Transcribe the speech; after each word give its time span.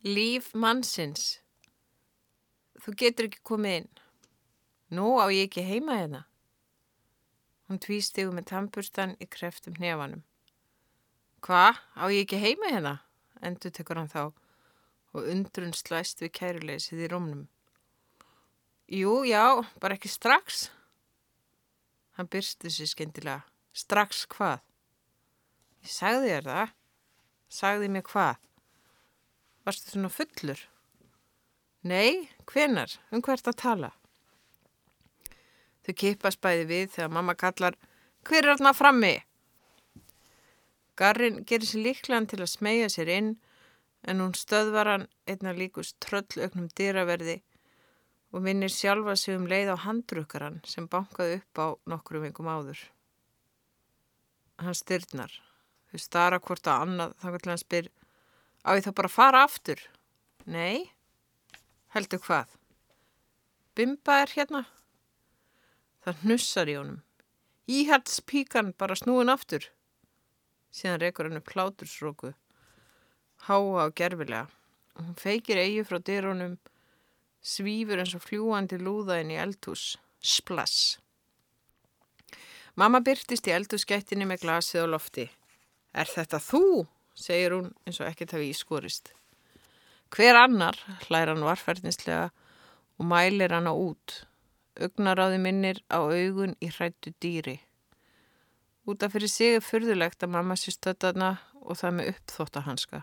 Líf 0.00 0.54
mannsins. 0.56 1.42
Þú 2.80 2.94
getur 2.96 3.26
ekki 3.28 3.42
komið 3.44 3.74
inn. 3.82 3.88
Nú 4.96 5.20
á 5.20 5.28
ég 5.28 5.50
ekki 5.50 5.60
heima 5.60 5.98
hérna. 5.98 6.22
Hún 7.68 7.82
tvístegu 7.84 8.32
með 8.32 8.48
tampurstan 8.48 9.12
í 9.20 9.28
kreftum 9.28 9.76
hnefanum. 9.76 10.24
Hva? 11.44 11.76
Á 11.76 12.08
ég 12.08 12.24
ekki 12.24 12.40
heima 12.40 12.72
hérna? 12.72 12.94
Endur 13.44 13.76
tekur 13.76 14.00
hann 14.00 14.08
þá 14.08 14.32
og 15.12 15.20
undrun 15.20 15.76
slæst 15.76 16.24
við 16.24 16.32
kæruleysið 16.40 17.04
í 17.04 17.12
rómnum. 17.12 17.46
Jú, 18.88 19.20
já, 19.28 19.60
bara 19.84 20.00
ekki 20.00 20.08
strax. 20.08 20.70
Hann 22.16 22.32
byrstu 22.32 22.72
sér 22.72 22.88
skemmtilega. 22.88 23.42
Strax 23.76 24.24
hvað? 24.32 24.64
Ég 25.84 25.92
sagði 25.92 26.38
þér 26.38 26.54
það. 26.54 26.78
Sagði 27.52 27.92
mér 27.92 28.08
hvað? 28.08 28.46
Varstu 29.66 29.92
svona 29.92 30.08
fullur? 30.12 30.60
Nei, 31.84 32.28
hvenar? 32.48 32.92
Um 33.12 33.22
hvert 33.24 33.48
að 33.48 33.58
tala? 33.60 33.90
Þau 35.84 35.94
kipast 36.02 36.40
bæði 36.44 36.66
við 36.68 36.86
þegar 36.96 37.14
mamma 37.16 37.34
kallar 37.36 37.76
Hver 38.24 38.44
er 38.44 38.56
þarna 38.56 38.72
frammi? 38.76 39.14
Garrin 41.00 41.38
gerir 41.48 41.68
sér 41.68 41.84
líklan 41.86 42.26
til 42.28 42.42
að 42.42 42.52
smegja 42.52 42.88
sér 42.92 43.12
inn 43.14 43.30
en 44.08 44.20
hún 44.20 44.34
stöðvar 44.36 44.90
hann 44.92 45.06
einna 45.28 45.54
líkus 45.56 45.94
tröllauknum 46.04 46.68
dýraverði 46.76 47.38
og 48.32 48.44
minnir 48.44 48.72
sjálfa 48.72 49.16
sig 49.16 49.38
um 49.38 49.48
leið 49.48 49.72
á 49.72 49.76
handrukkaran 49.84 50.60
sem 50.72 50.88
bankaði 50.88 51.40
upp 51.40 51.62
á 51.64 51.66
nokkru 51.92 52.20
vingum 52.24 52.48
áður. 52.52 52.80
Hann 54.60 54.76
styrnar. 54.76 55.32
Þau 55.90 55.98
stara 56.04 56.38
hvort 56.44 56.68
að 56.68 56.84
annað 56.84 57.16
þannig 57.22 57.42
til 57.42 57.52
hann 57.52 57.64
spyr 57.64 57.90
Á 58.66 58.76
ég 58.76 58.84
þá 58.84 58.92
bara 58.92 59.08
að 59.10 59.16
fara 59.16 59.44
aftur? 59.46 59.80
Nei. 60.44 60.90
Heldur 61.94 62.20
hvað? 62.24 62.56
Bimba 63.76 64.20
er 64.24 64.34
hérna? 64.34 64.64
Það 66.04 66.24
hnussar 66.24 66.70
í 66.70 66.76
honum. 66.76 67.00
Íhaldspíkan 67.70 68.74
bara 68.78 68.96
snúin 68.98 69.32
aftur. 69.32 69.64
Síðan 70.74 71.00
rekur 71.02 71.28
hann 71.28 71.40
upp 71.40 71.48
klátursróku. 71.50 72.34
Háa 73.46 73.84
á 73.84 73.86
gerfilega. 73.96 74.48
Hún 75.00 75.16
feikir 75.16 75.56
eigi 75.56 75.84
frá 75.86 75.96
dyrunum, 76.04 76.58
svífur 77.40 78.02
eins 78.02 78.12
og 78.18 78.24
fljúandi 78.26 78.76
lúða 78.80 79.20
inn 79.22 79.32
í 79.32 79.38
eldhús. 79.40 79.94
Splass. 80.20 80.98
Mamma 82.76 83.00
byrtist 83.00 83.48
í 83.48 83.54
eldhúsgættinni 83.56 84.28
með 84.28 84.44
glasið 84.44 84.84
og 84.84 84.90
lofti. 84.94 85.26
Er 85.96 86.10
þetta 86.10 86.38
þú? 86.42 86.86
Segir 87.20 87.54
hún 87.54 87.70
eins 87.86 88.00
og 88.00 88.08
ekkert 88.08 88.34
hafi 88.36 88.50
ískorist. 88.50 89.12
Hver 90.10 90.38
annar, 90.40 90.78
hlæra 91.06 91.36
hann 91.36 91.46
varferðnislega 91.46 92.30
og 92.98 93.06
mælir 93.06 93.54
hann 93.54 93.70
á 93.70 93.74
út. 93.74 94.24
Ugnaráði 94.80 95.38
minnir 95.42 95.82
á 95.92 96.02
augun 96.02 96.56
í 96.58 96.70
hrættu 96.72 97.12
dýri. 97.22 97.60
Útaf 98.88 99.12
fyrir 99.14 99.30
sig 99.30 99.58
er 99.58 99.64
fyrðulegt 99.64 100.24
að 100.24 100.32
mamma 100.34 100.56
sé 100.58 100.72
stöttaðna 100.74 101.36
og 101.60 101.78
það 101.78 101.96
með 101.96 102.10
uppþóttahanska. 102.14 103.02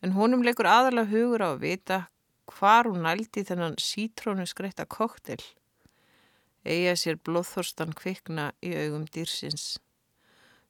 En 0.00 0.16
honum 0.16 0.42
leikur 0.42 0.66
aðalega 0.66 1.12
hugur 1.12 1.44
á 1.44 1.48
að 1.52 1.62
vita 1.66 1.98
hvar 2.50 2.88
hún 2.88 3.04
nældi 3.04 3.44
þennan 3.46 3.76
sítrónu 3.78 4.46
skreitta 4.48 4.88
koktel. 4.88 5.40
Eða 6.64 6.96
sér 6.98 7.20
blóðþorstan 7.24 7.94
kvikna 7.96 8.50
í 8.64 8.72
augum 8.74 9.06
dýrsins. 9.06 9.78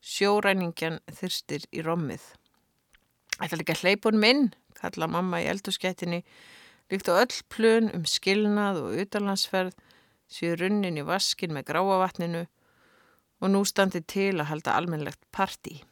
Sjóræningjan 0.01 0.99
þyrstir 1.13 1.67
í 1.77 1.83
rommið. 1.85 2.23
Ætla 3.41 3.61
líka 3.61 3.77
hleypunum 3.77 4.25
inn, 4.25 4.47
kalla 4.77 5.09
mamma 5.09 5.43
í 5.45 5.49
eldurskættinni, 5.53 6.23
líkt 6.93 7.11
á 7.13 7.21
öll 7.21 7.37
plön 7.53 7.91
um 7.97 8.07
skilnað 8.09 8.81
og 8.81 8.97
utanlandsferð, 9.05 9.77
séu 10.31 10.57
runnin 10.57 10.97
í 11.01 11.05
vaskin 11.05 11.53
með 11.53 11.69
gráavatninu 11.73 12.47
og 13.41 13.53
nú 13.53 13.63
standi 13.69 14.01
til 14.01 14.39
að 14.39 14.51
halda 14.53 14.77
almennlegt 14.79 15.21
parti. 15.33 15.83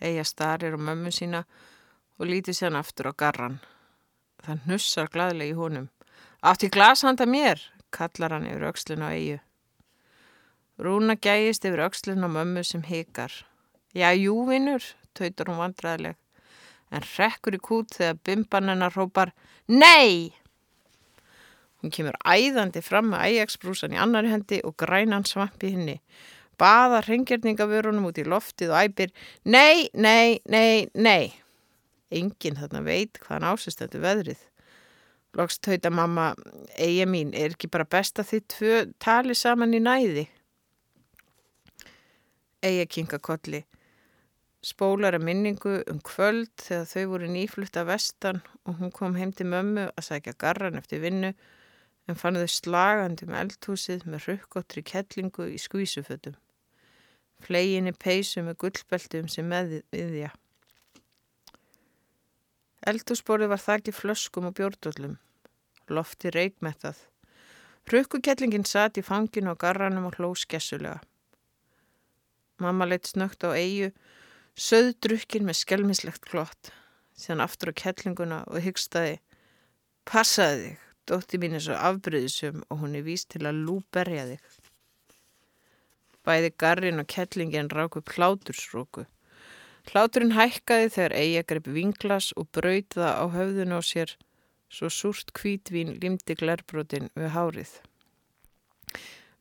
Eija 0.00 0.24
starir 0.24 0.76
á 0.76 0.80
mömmu 0.80 1.12
sína 1.12 1.44
og 2.18 2.28
líti 2.28 2.56
sér 2.56 2.76
aftur 2.78 3.10
á 3.10 3.12
garran. 3.12 3.60
Það 4.42 4.64
hnussar 4.66 5.12
gladlega 5.12 5.52
í 5.52 5.58
honum. 5.58 5.88
Átt 6.42 6.64
í 6.66 6.72
glas 6.72 7.04
handa 7.06 7.28
mér, 7.28 7.60
kallar 7.94 8.34
hann 8.34 8.48
yfir 8.48 8.68
aukslinu 8.70 9.06
á 9.06 9.12
Eiju. 9.12 9.38
Rúna 10.80 11.18
gægist 11.20 11.66
yfir 11.68 11.82
aukslinn 11.84 12.24
á 12.24 12.28
mömmu 12.32 12.62
sem 12.64 12.82
hikar. 12.86 13.32
Já, 13.92 14.08
jú, 14.16 14.46
vinnur, 14.48 14.84
tautur 15.12 15.50
hún 15.52 15.60
vandræðileg. 15.60 16.16
En 16.92 17.04
rekkur 17.16 17.56
í 17.56 17.60
kút 17.60 17.92
þegar 17.96 18.20
bimban 18.24 18.70
hennar 18.72 18.94
rópar 18.96 19.32
Nei! 19.68 20.32
Hún 21.82 21.92
kemur 21.92 22.16
æðandi 22.24 22.80
fram 22.84 23.10
með 23.12 23.24
æjagsbrúsan 23.28 23.96
í 23.96 24.00
annari 24.00 24.30
hendi 24.32 24.60
og 24.64 24.76
grænan 24.80 25.26
svampi 25.28 25.72
henni. 25.74 25.98
Baða 26.60 27.02
hrengjörningavörunum 27.06 28.08
út 28.08 28.20
í 28.22 28.26
loftið 28.28 28.72
og 28.72 28.86
æpir 28.86 29.12
Nei, 29.44 29.88
nei, 29.92 30.40
nei, 30.48 30.88
nei. 30.94 31.34
Engin 32.12 32.56
þarna 32.60 32.84
veit 32.86 33.20
hvaðan 33.24 33.48
ásist 33.52 33.80
þetta 33.82 34.02
veðrið. 34.04 34.44
Lóks 35.36 35.58
tauta 35.64 35.90
mamma, 35.90 36.34
eiga 36.76 37.06
mín, 37.08 37.32
er 37.32 37.54
ekki 37.54 37.70
bara 37.72 37.88
best 37.88 38.20
að 38.20 38.34
þið 38.34 38.48
tvö 38.52 38.78
tali 39.00 39.36
saman 39.36 39.72
í 39.72 39.80
næði? 39.80 40.26
Eija 42.62 42.84
kinga 42.86 43.18
kolli. 43.18 43.64
Spólar 44.62 45.16
að 45.18 45.24
minningu 45.26 45.80
um 45.90 45.98
kvöld 46.06 46.52
þegar 46.62 46.84
þau 46.86 47.06
voru 47.10 47.30
nýflutt 47.34 47.78
af 47.80 47.88
vestan 47.88 48.38
og 48.62 48.78
hún 48.78 48.92
kom 48.94 49.18
heim 49.18 49.32
til 49.34 49.48
mömmu 49.50 49.88
að 49.90 50.06
sækja 50.06 50.36
garran 50.38 50.78
eftir 50.78 51.02
vinnu 51.02 51.32
en 52.06 52.20
fann 52.20 52.38
þau 52.38 52.46
slagandi 52.46 53.26
með 53.26 53.40
eldhúsið 53.40 54.06
með 54.06 54.28
rukkotri 54.28 54.86
kettlingu 54.86 55.48
í 55.50 55.58
skvísufötum. 55.58 56.38
Fleginni 57.42 57.96
peysu 57.98 58.46
með 58.46 58.60
gullbeltum 58.62 59.26
sem 59.26 59.50
meðiðja. 59.50 60.30
Eldhúsborði 62.86 63.50
var 63.50 63.62
þakki 63.62 63.94
flöskum 63.94 64.46
og 64.46 64.58
bjórndollum. 64.58 65.18
Lofti 65.90 66.30
reikmettað. 66.30 67.08
Rukkukettlingin 67.90 68.66
satt 68.66 69.02
í 69.02 69.02
fanginu 69.02 69.54
á 69.54 69.58
garranum 69.58 70.06
og 70.06 70.18
hló 70.18 70.36
skessulega. 70.38 71.00
Mamma 72.62 72.86
leitt 72.88 73.10
snögt 73.10 73.44
á 73.44 73.50
eigu, 73.52 73.90
söðdrukkin 74.54 75.46
með 75.48 75.60
skelmislegt 75.62 76.24
klott, 76.28 76.72
síðan 77.18 77.44
aftur 77.46 77.72
á 77.74 77.80
kettlinguna 77.82 78.42
og 78.46 78.62
hyggstaði 78.64 79.18
Passaði 80.08 80.62
þig, 80.62 80.78
dótti 81.06 81.38
mín 81.38 81.54
er 81.54 81.62
svo 81.62 81.76
afbryðisum 81.78 82.64
og 82.66 82.80
hún 82.82 82.96
er 82.98 83.04
víst 83.06 83.28
til 83.34 83.44
að 83.46 83.60
lúberja 83.68 84.24
þig. 84.32 84.56
Bæði 86.26 86.50
garrin 86.58 87.02
og 87.02 87.08
kettlingin 87.10 87.70
ráku 87.70 88.02
plátursróku. 88.06 89.06
Hláturinn 89.90 90.34
hækkaði 90.34 90.90
þegar 90.94 91.14
eiga 91.18 91.46
greip 91.52 91.70
vinglas 91.76 92.32
og 92.38 92.50
braut 92.54 92.94
það 92.94 93.14
á 93.18 93.24
höfðun 93.36 93.76
á 93.78 93.80
sér 93.82 94.14
svo 94.72 94.90
súrt 94.90 95.32
kvítvín 95.38 95.96
limdi 96.02 96.36
glerbrotin 96.38 97.10
við 97.18 97.34
hárið. 97.36 97.72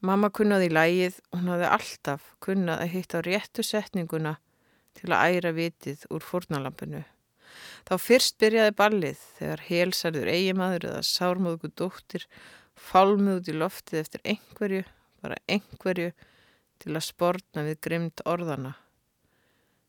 Mamma 0.01 0.31
kunnaði 0.33 0.71
lægið, 0.73 1.17
hún 1.29 1.49
hafði 1.51 1.67
alltaf 1.69 2.23
kunnað 2.41 2.79
að 2.81 2.93
hitta 2.95 3.19
á 3.21 3.25
réttu 3.27 3.61
setninguna 3.61 4.31
til 4.97 5.11
að 5.13 5.35
æra 5.35 5.51
vitið 5.53 6.07
úr 6.09 6.23
fórnalampinu. 6.25 7.03
Þá 7.85 7.93
fyrst 8.01 8.39
byrjaði 8.41 8.73
ballið 8.79 9.21
þegar 9.37 9.61
helsarður 9.67 10.31
eigimaður 10.33 10.87
eða 10.89 11.03
sármóðgu 11.05 11.69
dóttir 11.77 12.25
fálmið 12.73 13.37
út 13.43 13.51
í 13.51 13.55
loftið 13.59 13.99
eftir 14.01 14.25
einhverju, 14.33 14.81
bara 15.21 15.37
einhverju 15.45 16.09
til 16.81 16.95
að 16.95 17.05
sportna 17.05 17.67
við 17.69 17.79
grimd 17.85 18.25
orðana. 18.25 18.73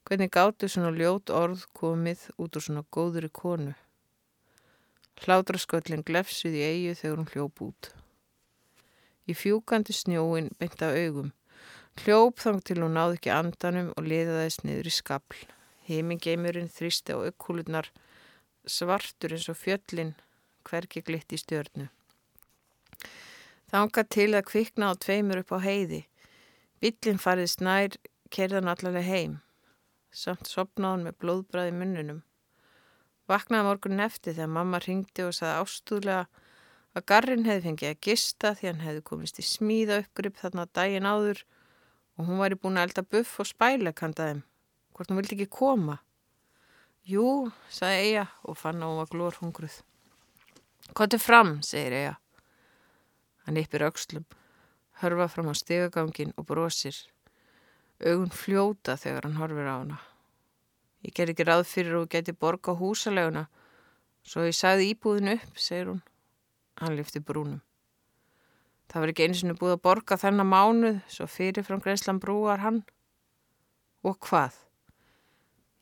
Hvernig 0.04 0.34
gáttu 0.34 0.68
svona 0.68 0.92
ljót 0.92 1.32
orð 1.32 1.64
komið 1.78 2.28
út 2.36 2.60
úr 2.60 2.68
svona 2.68 2.84
góðuri 2.92 3.32
konu? 3.32 3.72
Hládrasköllin 5.24 6.04
glefsið 6.04 6.60
í 6.60 6.68
eigu 6.68 7.00
þegar 7.00 7.20
hún 7.22 7.32
hljóp 7.32 7.66
út 7.70 7.92
í 9.28 9.36
fjúkandi 9.36 9.94
snjóin 9.96 10.50
beint 10.58 10.82
af 10.82 10.96
augum. 10.96 11.32
Hljóp 12.02 12.40
þang 12.40 12.62
til 12.64 12.78
hún 12.80 12.96
náði 12.96 13.18
ekki 13.18 13.32
andanum 13.34 13.90
og 13.96 14.06
liðaðist 14.08 14.64
niður 14.64 14.88
í 14.88 14.94
skapl. 14.96 15.40
Heimingeimurinn 15.88 16.70
þrýsti 16.72 17.12
á 17.12 17.18
aukúlunar, 17.26 17.90
svartur 18.64 19.34
eins 19.36 19.48
og 19.52 19.58
fjöllin, 19.60 20.14
hverki 20.64 21.02
glitt 21.04 21.34
í 21.34 21.40
stjörnu. 21.42 21.90
Þanga 23.72 24.04
til 24.08 24.30
að 24.36 24.48
kvikna 24.48 24.92
á 24.92 25.00
tveimur 25.00 25.42
upp 25.42 25.52
á 25.56 25.58
heiði. 25.64 26.02
Billin 26.80 27.20
farið 27.20 27.50
snær, 27.52 27.96
kerðan 28.32 28.70
allaveg 28.72 29.06
heim. 29.06 29.40
Samt 30.12 30.48
sopnaðan 30.48 31.06
með 31.06 31.18
blóðbræði 31.24 31.72
munnunum. 31.76 32.20
Vaknaði 33.28 33.68
morgun 33.68 33.96
nefti 34.00 34.34
þegar 34.34 34.50
mamma 34.52 34.80
ringdi 34.82 35.24
og 35.24 35.36
saði 35.36 35.60
ástúðlega 35.62 36.41
að 36.92 37.06
Garrin 37.08 37.46
hefði 37.46 37.64
fengið 37.66 37.90
að 37.90 38.00
gista 38.06 38.52
því 38.58 38.68
hann 38.68 38.82
hefði 38.84 39.04
komist 39.08 39.40
í 39.40 39.44
smíða 39.46 40.02
uppgrip 40.02 40.40
þarna 40.40 40.66
daginn 40.76 41.08
áður 41.08 41.44
og 42.18 42.26
hún 42.28 42.42
væri 42.42 42.58
búin 42.60 42.76
að 42.76 42.90
elda 42.90 43.04
buff 43.14 43.40
og 43.40 43.48
spæleik 43.48 44.02
handaðum, 44.04 44.42
hvort 44.92 45.08
hún 45.10 45.20
vildi 45.20 45.38
ekki 45.38 45.48
koma. 45.56 45.98
Jú, 47.08 47.48
sagði 47.72 48.04
Eija 48.04 48.26
og 48.44 48.58
fann 48.60 48.82
að 48.82 48.92
hún 48.92 49.00
var 49.00 49.10
glór 49.14 49.40
hungruð. 49.40 49.80
Kottu 50.92 51.18
fram, 51.18 51.56
segir 51.64 51.96
Eija. 51.96 52.14
Hann 53.46 53.58
yppir 53.58 53.86
aukslum, 53.88 54.28
hörfa 55.00 55.26
fram 55.32 55.50
á 55.50 55.54
stegagangin 55.56 56.36
og 56.36 56.46
brosir. 56.46 56.94
Augun 58.04 58.30
fljóta 58.34 58.98
þegar 59.00 59.26
hann 59.26 59.40
horfir 59.40 59.66
á 59.66 59.74
hana. 59.80 59.98
Ég 61.02 61.16
ger 61.16 61.32
ekki 61.32 61.48
ráð 61.48 61.64
fyrir 61.66 61.96
að 61.96 62.04
þú 62.04 62.12
geti 62.12 62.36
borga 62.38 62.76
húsaleguna, 62.78 63.48
svo 64.22 64.44
ég 64.46 64.54
sagði 64.54 64.92
íbúðinu 64.92 65.38
upp, 65.40 65.58
segir 65.58 65.90
hún. 65.90 66.02
Hann 66.80 66.96
lyfti 66.96 67.20
brúnum. 67.20 67.60
Það 68.92 69.00
var 69.02 69.10
ekki 69.12 69.24
eins 69.24 69.40
og 69.46 69.56
búið 69.60 69.74
að 69.76 69.84
borga 69.86 70.18
þennan 70.20 70.48
mánuð, 70.52 70.98
svo 71.08 71.24
fyrirfram 71.30 71.80
greiðslan 71.80 72.20
brúar 72.20 72.60
hann. 72.60 72.82
Og 74.04 74.18
hvað? 74.26 74.58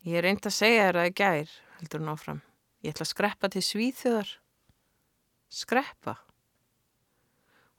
Ég 0.06 0.22
reyndi 0.22 0.46
að 0.46 0.54
segja 0.56 0.86
þér 0.86 0.98
að 1.00 1.08
er 1.08 1.16
gær, 1.18 1.54
heldur 1.78 2.02
hún 2.02 2.12
áfram. 2.12 2.42
Ég 2.84 2.94
ætla 2.94 3.04
að 3.04 3.10
skreppa 3.10 3.50
til 3.52 3.62
svíþjóðar. 3.66 4.30
Skreppa? 5.50 6.14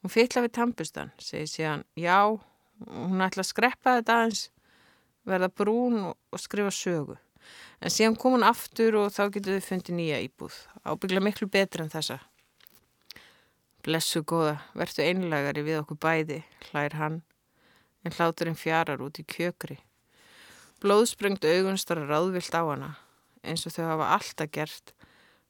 Hún 0.02 0.14
fytla 0.14 0.44
við 0.44 0.56
tampustan, 0.58 1.14
segir 1.22 1.50
síðan, 1.50 1.86
já, 1.96 2.20
hún 2.90 3.24
ætla 3.24 3.46
að 3.46 3.52
skreppa 3.54 3.96
þetta 4.00 4.18
aðeins, 4.18 4.44
verða 5.30 5.52
brún 5.62 6.00
og 6.12 6.42
skrifa 6.42 6.74
sögu. 6.74 7.18
En 7.82 7.94
síðan 7.94 8.18
kom 8.20 8.36
hún 8.36 8.46
aftur 8.46 9.00
og 9.00 9.14
þá 9.14 9.24
getur 9.38 9.58
þau 9.58 9.68
fundið 9.70 9.98
nýja 9.98 10.20
íbúð, 10.26 10.58
ábyggla 10.86 11.24
miklu 11.24 11.50
betur 11.50 11.86
en 11.86 11.94
þessa. 11.94 12.20
Blessu 13.82 14.22
góða, 14.22 14.60
verðtu 14.78 15.02
einlegari 15.06 15.64
við 15.66 15.80
okkur 15.82 15.98
bæði, 16.02 16.42
hlær 16.70 16.98
hann, 17.00 17.22
en 18.06 18.14
hláturinn 18.14 18.60
fjarar 18.60 19.02
út 19.02 19.18
í 19.22 19.26
kjökri. 19.26 19.80
Blóðsprengt 20.82 21.46
augun 21.46 21.80
starra 21.82 22.06
ráðvilt 22.10 22.54
á 22.54 22.62
hana, 22.62 22.92
eins 23.42 23.66
og 23.66 23.74
þau 23.74 23.86
hafa 23.88 24.12
alltaf 24.18 24.52
gert 24.54 24.94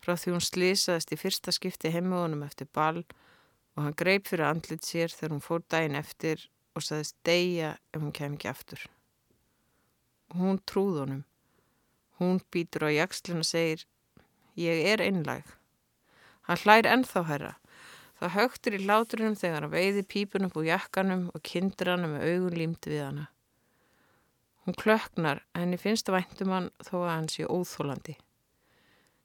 frá 0.02 0.16
því 0.18 0.34
hún 0.36 0.46
slísaðist 0.46 1.14
í 1.14 1.20
fyrsta 1.20 1.54
skipti 1.54 1.92
heimugunum 1.94 2.42
eftir 2.48 2.70
ball 2.74 3.04
og 3.76 3.86
hann 3.86 3.98
greip 3.98 4.28
fyrir 4.30 4.48
andlit 4.48 4.86
sér 4.86 5.14
þegar 5.14 5.36
hún 5.36 5.46
fór 5.46 5.64
daginn 5.70 6.00
eftir 6.00 6.48
og 6.76 6.86
saðist 6.86 7.18
deyja 7.28 7.76
ef 7.94 8.02
hún 8.02 8.16
kem 8.16 8.36
ekki 8.38 8.50
aftur. 8.52 8.82
Hún 10.34 10.62
trúð 10.66 11.02
honum. 11.04 11.24
Hún 12.20 12.40
býtur 12.54 12.88
á 12.88 12.90
jakslinn 12.94 13.44
og 13.44 13.48
segir, 13.48 13.86
ég 14.56 14.86
er 14.94 15.04
einlæg. 15.04 15.46
Hann 16.48 16.62
hlær 16.64 16.90
ennþá 16.90 17.26
herra. 17.30 17.54
Það 18.22 18.34
högtur 18.36 18.76
í 18.78 18.80
láturinum 18.86 19.34
þegar 19.34 19.64
hann 19.66 19.74
veiði 19.74 20.02
pípunum 20.06 20.52
úr 20.54 20.68
jakkanum 20.68 21.24
og 21.34 21.42
kindur 21.42 21.90
hann 21.90 22.04
með 22.06 22.26
augun 22.28 22.58
límt 22.60 22.86
við 22.86 23.00
hana. 23.02 23.24
Hún 24.62 24.78
klöknar, 24.78 25.42
henni 25.58 25.80
finnst 25.82 26.12
væntum 26.14 26.52
hann 26.54 26.68
þó 26.86 27.00
að 27.00 27.14
hann 27.16 27.30
sé 27.34 27.48
óþólandi. 27.50 28.14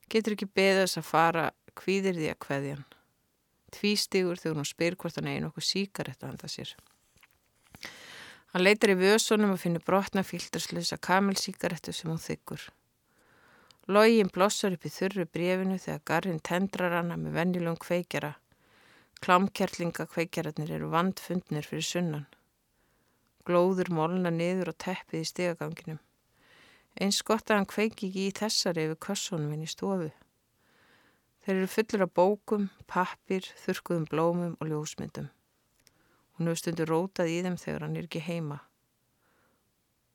Getur 0.09 0.33
ekki 0.33 0.49
þess 0.57 0.97
að 0.97 1.11
fara 1.11 1.45
hvíðir 1.77 2.17
því 2.17 2.31
að 2.33 2.41
hveðja 2.47 2.79
hann. 2.79 2.87
Tvístigur 3.77 4.41
þegar 4.41 4.57
hún 4.63 4.71
spyr 4.71 4.97
hvort 4.97 5.21
hann 5.21 5.29
eigi 5.29 5.45
nokkuð 5.45 5.69
síkarett 5.69 6.23
að 6.23 6.31
handa 6.31 6.49
sér. 6.49 6.73
Hann 8.55 8.65
leitar 8.65 8.95
í 8.95 8.97
vösunum 8.97 9.53
og 9.53 9.61
finnir 9.61 9.85
brotna 9.85 10.25
filterslösa 10.25 10.97
kamelsíkarettu 10.97 11.93
sem 11.93 12.09
hún 12.09 12.23
þykkur. 12.23 12.65
Lógin 13.93 14.33
blossar 14.33 14.73
upp 14.73 14.89
í 14.89 14.97
þurru 14.97 15.29
brefinu 15.29 15.77
þegar 15.77 16.05
garðin 16.09 16.41
tendrar 16.41 16.97
hana 16.97 17.21
með 17.21 17.37
venjulegum 17.37 17.77
kveikjara. 17.85 18.33
Klámkerlinga 19.27 20.05
kveikjararnir 20.07 20.69
eru 20.77 20.87
vandfundnir 20.93 21.67
fyrir 21.67 21.83
sunnan. 21.83 22.29
Glóður 23.43 23.89
molna 23.91 24.31
niður 24.31 24.69
og 24.71 24.77
teppið 24.85 25.25
í 25.25 25.27
stegaganginum. 25.27 25.99
Eins 27.03 27.19
gott 27.27 27.51
að 27.51 27.59
hann 27.59 27.67
kveiki 27.73 28.07
ekki 28.07 28.29
í 28.29 28.37
þessari 28.39 28.85
yfir 28.87 29.01
kössónum 29.09 29.57
inn 29.57 29.65
í 29.67 29.73
stofu. 29.73 30.13
Þeir 31.43 31.57
eru 31.57 31.73
fullur 31.73 32.05
af 32.07 32.15
bókum, 32.21 32.71
pappir, 32.87 33.51
þurkuðum 33.65 34.07
blómum 34.13 34.55
og 34.61 34.71
ljósmyndum. 34.71 35.27
Hún 36.39 36.53
hefur 36.53 36.63
stundur 36.63 36.93
rótað 36.95 37.35
í 37.35 37.43
þeim 37.43 37.59
þegar 37.65 37.89
hann 37.89 37.99
er 37.99 38.07
ekki 38.07 38.23
heima. 38.29 38.61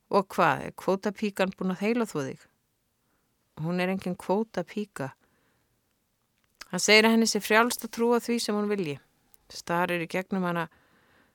Og 0.08 0.32
hvað, 0.32 0.70
er 0.70 0.78
kvótapíkan 0.80 1.52
búin 1.60 1.76
að 1.76 1.84
heila 1.84 2.08
þú 2.08 2.30
þig? 2.30 2.48
Hún 3.60 3.84
er 3.84 3.92
enginn 3.92 4.16
kvótapíka. 4.16 5.12
Hann 6.72 6.80
segir 6.80 7.08
að 7.08 7.18
henni 7.18 7.28
sé 7.28 7.42
frjálst 7.44 7.84
að 7.84 7.94
trúa 7.98 8.22
því 8.24 8.38
sem 8.40 8.56
hún 8.56 8.70
vilji. 8.72 8.96
Starir 9.52 10.04
í 10.06 10.08
gegnum 10.12 10.48
hana 10.48 10.70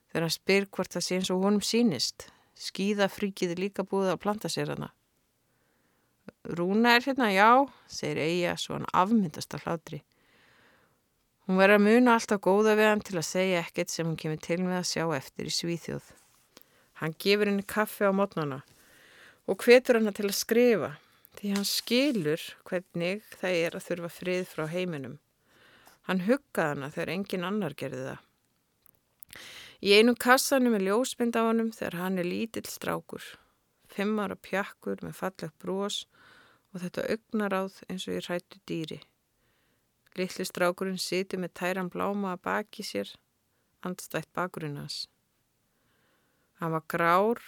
þegar 0.08 0.24
hann 0.24 0.32
spyr 0.32 0.68
hvort 0.72 0.96
það 0.96 1.04
sé 1.04 1.18
eins 1.18 1.32
og 1.34 1.42
honum 1.44 1.64
sínist. 1.64 2.30
Skíðafríkið 2.56 3.52
er 3.52 3.60
líka 3.60 3.84
búið 3.84 4.14
að 4.14 4.22
planta 4.22 4.48
sér 4.48 4.72
hana. 4.72 4.94
Rúna 6.56 6.94
er 6.96 7.04
hérna, 7.04 7.28
já, 7.34 7.66
segir 7.90 8.22
Eija 8.22 8.54
svo 8.56 8.78
hann 8.78 8.88
afmyndast 8.96 9.52
að 9.58 9.66
hlátri. 9.66 9.98
Hún 11.46 11.60
verður 11.60 11.78
að 11.78 11.84
muna 11.84 12.14
alltaf 12.16 12.40
góða 12.42 12.72
við 12.78 12.88
hann 12.90 13.02
til 13.06 13.18
að 13.20 13.28
segja 13.28 13.60
ekkert 13.60 13.92
sem 13.92 14.08
hún 14.08 14.16
kemur 14.18 14.40
til 14.42 14.58
með 14.62 14.80
að 14.80 14.88
sjá 14.88 15.04
eftir 15.18 15.50
í 15.50 15.52
Svíþjóð. 15.54 16.08
Hann 17.02 17.14
gefur 17.20 17.50
henni 17.50 17.66
kaffi 17.66 18.08
á 18.08 18.12
mótnana 18.16 18.62
og 19.46 19.60
hvetur 19.62 20.00
hann 20.00 20.16
til 20.16 20.30
að 20.30 20.38
skrifa 20.40 20.90
því 21.36 21.52
hann 21.52 21.68
skilur 21.68 22.42
hvernig 22.66 23.22
það 23.36 23.60
er 23.60 23.76
að 23.76 23.86
þurfa 23.90 24.12
frið 24.16 24.48
frá 24.48 24.64
heiminum. 24.72 25.18
Hann 26.06 26.22
huggaði 26.26 26.74
hana 26.74 26.92
þegar 26.94 27.12
engin 27.16 27.46
annar 27.46 27.74
gerði 27.78 28.04
það. 28.06 28.22
Í 29.86 29.92
einum 29.98 30.16
kassanum 30.16 30.76
er 30.78 30.86
ljósmynd 30.86 31.36
á 31.36 31.42
honum 31.48 31.72
þegar 31.74 31.98
hann 32.00 32.20
er 32.22 32.28
lítill 32.28 32.68
strákur. 32.70 33.24
Fimmar 33.92 34.32
og 34.34 34.40
pjakkur 34.44 35.02
með 35.04 35.18
fallegt 35.18 35.58
brós 35.62 36.04
og 36.72 36.80
þetta 36.84 37.04
augnaráð 37.12 37.82
eins 37.90 38.06
og 38.08 38.16
ég 38.16 38.28
hrættu 38.28 38.62
dýri. 38.68 39.00
Littli 40.16 40.46
strákurinn 40.48 41.00
siti 41.00 41.36
með 41.36 41.52
tæran 41.60 41.90
bláma 41.92 42.32
að 42.32 42.42
baki 42.46 42.84
sér, 42.86 43.10
andstætt 43.84 44.30
bakurinn 44.36 44.78
hans. 44.80 45.04
Hann 46.60 46.72
var 46.72 46.86
grár, 46.88 47.42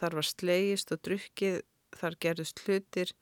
þar 0.00 0.16
var 0.20 0.28
slegist 0.28 0.94
og 0.94 1.02
drukkið, 1.04 1.60
þar 1.98 2.16
gerðust 2.22 2.62
hlutir 2.64 3.12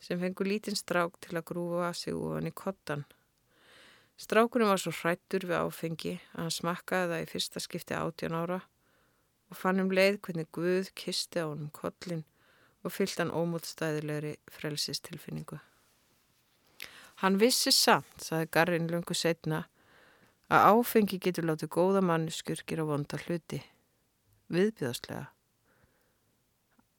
sem 0.00 0.20
fengur 0.20 0.48
lítinn 0.48 0.78
strák 0.78 1.18
til 1.20 1.36
að 1.36 1.46
grúfa 1.50 1.92
sig 1.96 2.16
úr 2.16 2.38
hann 2.38 2.48
í 2.48 2.54
kottan. 2.56 3.04
Strákurinn 4.20 4.70
var 4.70 4.78
svo 4.78 4.92
hrættur 4.94 5.46
við 5.48 5.58
áfengi 5.58 6.14
að 6.34 6.44
hann 6.44 6.54
smakkaði 6.54 7.10
það 7.10 7.24
í 7.24 7.30
fyrsta 7.32 7.62
skipti 7.62 7.96
átjan 7.98 8.36
ára 8.38 8.60
og 9.50 9.58
fann 9.58 9.82
um 9.82 9.90
leið 9.90 10.20
hvernig 10.22 10.50
Guð 10.54 10.92
kisti 10.94 11.42
á 11.42 11.50
hann 11.50 11.66
um 11.66 11.72
kollin 11.74 12.22
og 12.84 12.92
fyllt 12.94 13.18
hann 13.18 13.32
ómútstæðilegri 13.34 14.36
frelsistilfinningu. 14.54 15.58
Hann 17.22 17.38
vissi 17.40 17.72
samt, 17.72 18.18
saði 18.22 18.50
Garrin 18.52 18.90
lungu 18.90 19.14
setna, 19.16 19.64
að 20.52 20.66
áfengi 20.70 21.20
getur 21.22 21.48
látið 21.48 21.72
góða 21.74 22.02
mannuskurkir 22.04 22.82
á 22.82 22.84
vonda 22.86 23.18
hluti. 23.24 23.62
Viðbjöðslega. 24.52 25.28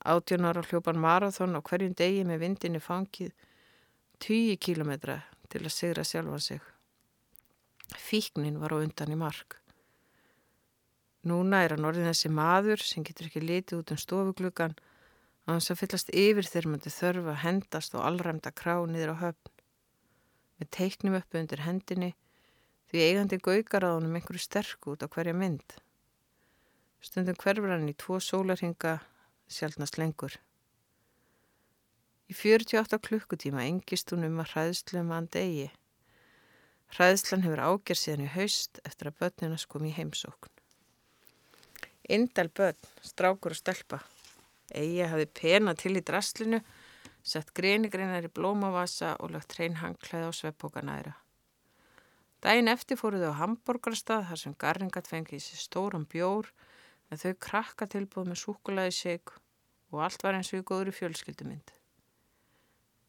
Átjan 0.06 0.48
ára 0.48 0.64
hljópan 0.66 1.02
marathón 1.02 1.58
á 1.58 1.62
hverjum 1.62 1.96
degi 1.98 2.24
með 2.26 2.42
vindinni 2.44 2.82
fangið 2.82 3.34
10 4.24 4.58
kílometra 4.62 5.22
til 5.50 5.66
að 5.66 5.76
sigra 5.76 6.04
sjálfa 6.08 6.40
sig. 6.42 6.75
Fíknin 7.94 8.58
var 8.62 8.74
á 8.74 8.82
undan 8.82 9.14
í 9.14 9.20
mark. 9.20 9.60
Núna 11.26 11.64
er 11.66 11.74
hann 11.74 11.88
orðin 11.90 12.10
þessi 12.10 12.30
maður 12.30 12.82
sem 12.86 13.06
getur 13.06 13.30
ekki 13.30 13.42
litið 13.42 13.80
út 13.82 13.94
um 13.94 14.02
stofuglugan 14.02 14.76
að 15.46 15.56
hans 15.56 15.70
að 15.74 15.80
fyllast 15.82 16.12
yfir 16.14 16.50
þegar 16.50 16.68
maður 16.74 16.96
þörfa 16.98 17.34
að 17.34 17.42
hendast 17.46 17.98
og 17.98 18.06
allræmda 18.06 18.52
krá 18.54 18.76
niður 18.86 19.14
á 19.14 19.22
höfn. 19.24 19.52
Með 20.60 20.72
teiknum 20.78 21.18
uppu 21.20 21.42
undir 21.42 21.66
hendinni 21.66 22.12
því 22.90 23.02
eigandi 23.10 23.42
gaukar 23.42 23.86
að 23.88 23.98
honum 23.98 24.18
einhverju 24.20 24.44
sterk 24.44 24.90
út 24.92 25.06
á 25.06 25.10
hverja 25.10 25.34
mynd. 25.38 25.78
Stundum 27.02 27.38
hverfur 27.42 27.74
hann 27.74 27.90
í 27.90 27.98
tvo 27.98 28.20
sólarhinga 28.22 29.00
sjálfnast 29.52 29.98
lengur. 30.02 30.38
Í 32.30 32.34
48 32.34 32.98
klukkutíma 33.06 33.66
engist 33.66 34.10
hún 34.14 34.26
um 34.30 34.40
að 34.42 34.54
hræðslu 34.54 35.02
um 35.04 35.12
hann 35.14 35.28
degi. 35.34 35.68
Hræðslan 36.94 37.44
hefur 37.46 37.64
ágjör 37.66 38.00
síðan 38.00 38.26
í 38.28 38.34
haust 38.36 38.80
eftir 38.86 39.10
að 39.10 39.18
börnina 39.24 39.58
kom 39.68 39.86
í 39.88 39.94
heimsókn. 39.96 40.52
Indal 42.16 42.52
börn, 42.54 42.78
strákur 43.02 43.56
og 43.56 43.60
stelpa. 43.60 44.00
Eigi 44.70 45.06
hafi 45.10 45.26
pena 45.26 45.74
til 45.78 45.96
í 45.98 46.04
drastlinu, 46.06 46.62
sett 47.26 47.54
greinigreinar 47.58 48.28
í 48.28 48.34
blómavasa 48.34 49.16
og 49.20 49.34
lagt 49.34 49.58
hreinhangklæð 49.58 50.30
á 50.30 50.32
sveppókanæra. 50.40 51.16
Dæin 52.46 52.70
eftir 52.70 53.00
fóruðu 53.02 53.32
á 53.34 53.40
Hamburgerstað 53.42 54.28
þar 54.30 54.42
sem 54.42 54.58
garringat 54.62 55.10
fengi 55.10 55.40
í 55.40 55.42
sér 55.42 55.64
stórum 55.64 56.06
bjór 56.06 56.52
en 57.10 57.22
þau 57.22 57.34
krakka 57.42 57.88
tilbúð 57.90 58.30
með 58.30 58.42
súkulæði 58.44 58.94
seg 59.00 59.34
og 59.90 60.04
allt 60.06 60.26
var 60.26 60.38
eins 60.38 60.54
og 60.54 60.62
í 60.62 60.68
góðri 60.70 60.94
fjölskyldumynd. 60.94 61.75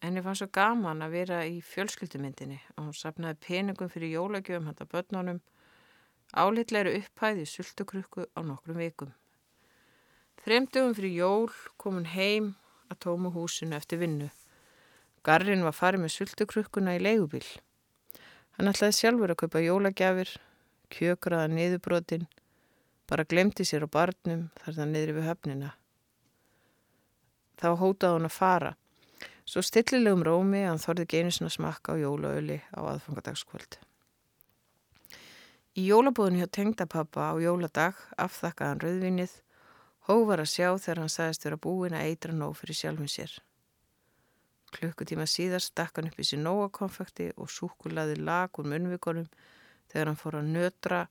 Henni 0.03 0.21
fannst 0.21 0.43
svo 0.43 0.49
gaman 0.53 1.01
að 1.01 1.13
vera 1.15 1.37
í 1.49 1.57
fjölskyldumyndinni 1.65 2.59
og 2.75 2.83
hún 2.83 2.97
sapnaði 2.97 3.39
peningum 3.47 3.89
fyrir 3.89 4.13
jólagjöfum 4.13 4.67
handa 4.69 4.85
börnunum, 4.91 5.39
álitleiri 6.37 6.99
upphæði 6.99 7.47
sultukrukku 7.49 8.27
á 8.37 8.39
nokkrum 8.45 8.77
vikum. 8.77 9.13
Þremdugum 10.45 10.93
fyrir 10.95 11.15
jól 11.17 11.49
kom 11.81 11.97
hún 11.97 12.11
heim 12.13 12.53
að 12.91 13.01
tóma 13.07 13.33
húsinu 13.33 13.75
eftir 13.75 14.03
vinnu. 14.03 14.29
Garrin 15.25 15.65
var 15.65 15.75
farið 15.75 16.05
með 16.05 16.13
sultukrukkuna 16.13 16.93
í 16.95 17.01
leigubíl. 17.01 17.45
Hann 18.55 18.69
ætlaði 18.69 18.99
sjálfur 18.99 19.33
að 19.33 19.41
kaupa 19.41 19.65
jólagjafir, 19.65 20.29
kjökraða 20.93 21.49
niðurbrotin, 21.51 22.29
bara 23.09 23.25
glemti 23.25 23.65
sér 23.65 23.85
á 23.85 23.89
barnum 23.91 24.47
þar 24.61 24.77
það 24.77 24.91
niðri 24.93 25.17
við 25.17 25.27
höfnina. 25.31 25.73
Þá 27.57 27.69
hótaði 27.81 28.13
hann 28.19 28.29
að 28.29 28.37
fara. 28.37 28.77
Svo 29.47 29.61
stillilegum 29.63 30.25
rómi 30.27 30.65
hann 30.67 30.81
þorði 30.83 31.05
geinisuna 31.13 31.47
smakka 31.47 31.95
á 31.95 32.01
jólaöli 32.01 32.57
á 32.75 32.83
aðfangadagskvöld. 32.83 33.77
Í 35.79 35.85
jólabúðinu 35.87 36.41
hjá 36.41 36.49
tengdapappa 36.57 37.29
á 37.31 37.35
jóladag 37.39 37.99
afþakkaðan 38.19 38.81
rauðvinnið, 38.83 39.35
hóvar 40.09 40.43
að 40.43 40.51
sjá 40.51 40.67
þegar 40.75 41.01
hann 41.03 41.13
sagðist 41.13 41.47
vera 41.47 41.59
búin 41.63 41.95
að 41.95 42.09
eitra 42.09 42.35
nóg 42.35 42.57
fyrir 42.59 42.79
sjálfum 42.81 43.07
sér. 43.13 43.37
Klukkutíma 44.75 45.29
síðar 45.31 45.63
stakk 45.63 46.01
hann 46.01 46.11
upp 46.11 46.19
í 46.19 46.27
sér 46.27 46.43
nógakonfekti 46.43 47.29
og 47.37 47.47
súkulaði 47.47 48.19
lag 48.19 48.59
úr 48.59 48.67
munvikonum 48.67 49.31
þegar 49.87 50.11
hann 50.11 50.19
fór 50.19 50.41
að 50.41 50.51
nötra 50.57 51.05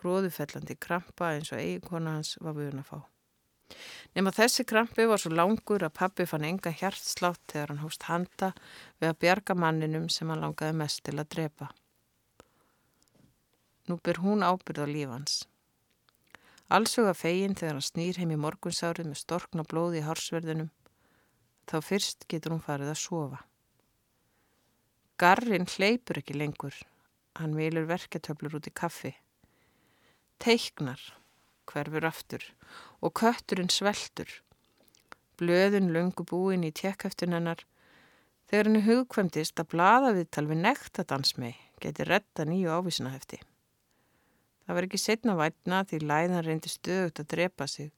fróðufellandi 0.00 0.74
krampa 0.74 1.36
eins 1.36 1.52
og 1.54 1.62
eiginkona 1.62 2.18
hans 2.18 2.34
var 2.42 2.58
vögun 2.58 2.82
að 2.82 2.90
fá. 2.90 2.98
Nefn 4.14 4.30
að 4.30 4.38
þessi 4.40 4.66
krampi 4.66 5.06
var 5.10 5.22
svo 5.22 5.32
langur 5.34 5.84
að 5.86 5.96
pappi 6.00 6.26
fann 6.26 6.46
enga 6.48 6.72
hjartslátt 6.74 7.42
þegar 7.52 7.72
hann 7.72 7.84
hóst 7.84 8.08
handa 8.08 8.50
við 8.98 9.10
að 9.10 9.20
bjarga 9.24 9.54
manninum 9.54 10.08
sem 10.10 10.30
hann 10.32 10.42
langaði 10.44 10.76
mest 10.80 11.04
til 11.06 11.18
að 11.18 11.30
drepa. 11.36 11.70
Nú 13.88 13.98
byr 14.02 14.20
hún 14.24 14.44
ábyrð 14.46 14.84
á 14.84 14.86
lífans. 14.90 15.38
Allsuga 16.70 17.14
fegin 17.18 17.56
þegar 17.58 17.78
hann 17.78 17.86
snýr 17.86 18.20
heim 18.22 18.34
í 18.34 18.38
morgunsárið 18.38 19.08
með 19.10 19.22
storkna 19.24 19.66
blóði 19.66 20.02
í 20.02 20.06
hársverðinum 20.06 20.70
þá 21.70 21.78
fyrst 21.86 22.26
getur 22.30 22.54
hún 22.54 22.64
farið 22.64 22.92
að 22.92 23.00
sofa. 23.02 23.40
Garrin 25.20 25.68
hleypur 25.68 26.20
ekki 26.22 26.34
lengur, 26.38 26.76
hann 27.38 27.56
vilur 27.58 27.86
verketöflur 27.90 28.56
út 28.58 28.70
í 28.70 28.72
kaffi. 28.74 29.12
Teiknar, 30.40 31.02
hverfur 31.70 32.06
aftur 32.06 32.44
og 33.00 33.14
kötturinn 33.20 33.72
sveltur. 33.72 34.28
Blöðun 35.40 35.92
lungu 35.94 36.26
búin 36.28 36.66
í 36.66 36.72
tjekkæftun 36.76 37.36
hennar 37.36 37.64
þegar 38.50 38.68
henni 38.68 38.82
hugkvæmtist 38.84 39.62
að 39.62 39.70
blada 39.74 40.12
viðtal 40.16 40.46
við 40.50 40.64
nektadansmei 40.66 41.54
geti 41.80 42.04
retta 42.04 42.44
nýju 42.44 42.74
ávísinahefti. 42.74 43.40
Það 44.66 44.76
var 44.76 44.86
ekki 44.86 45.00
setna 45.02 45.36
vætna 45.38 45.84
því 45.88 46.02
læðan 46.04 46.44
reyndi 46.46 46.70
stöðut 46.70 47.22
að 47.22 47.30
drepa 47.32 47.66
sig 47.70 47.90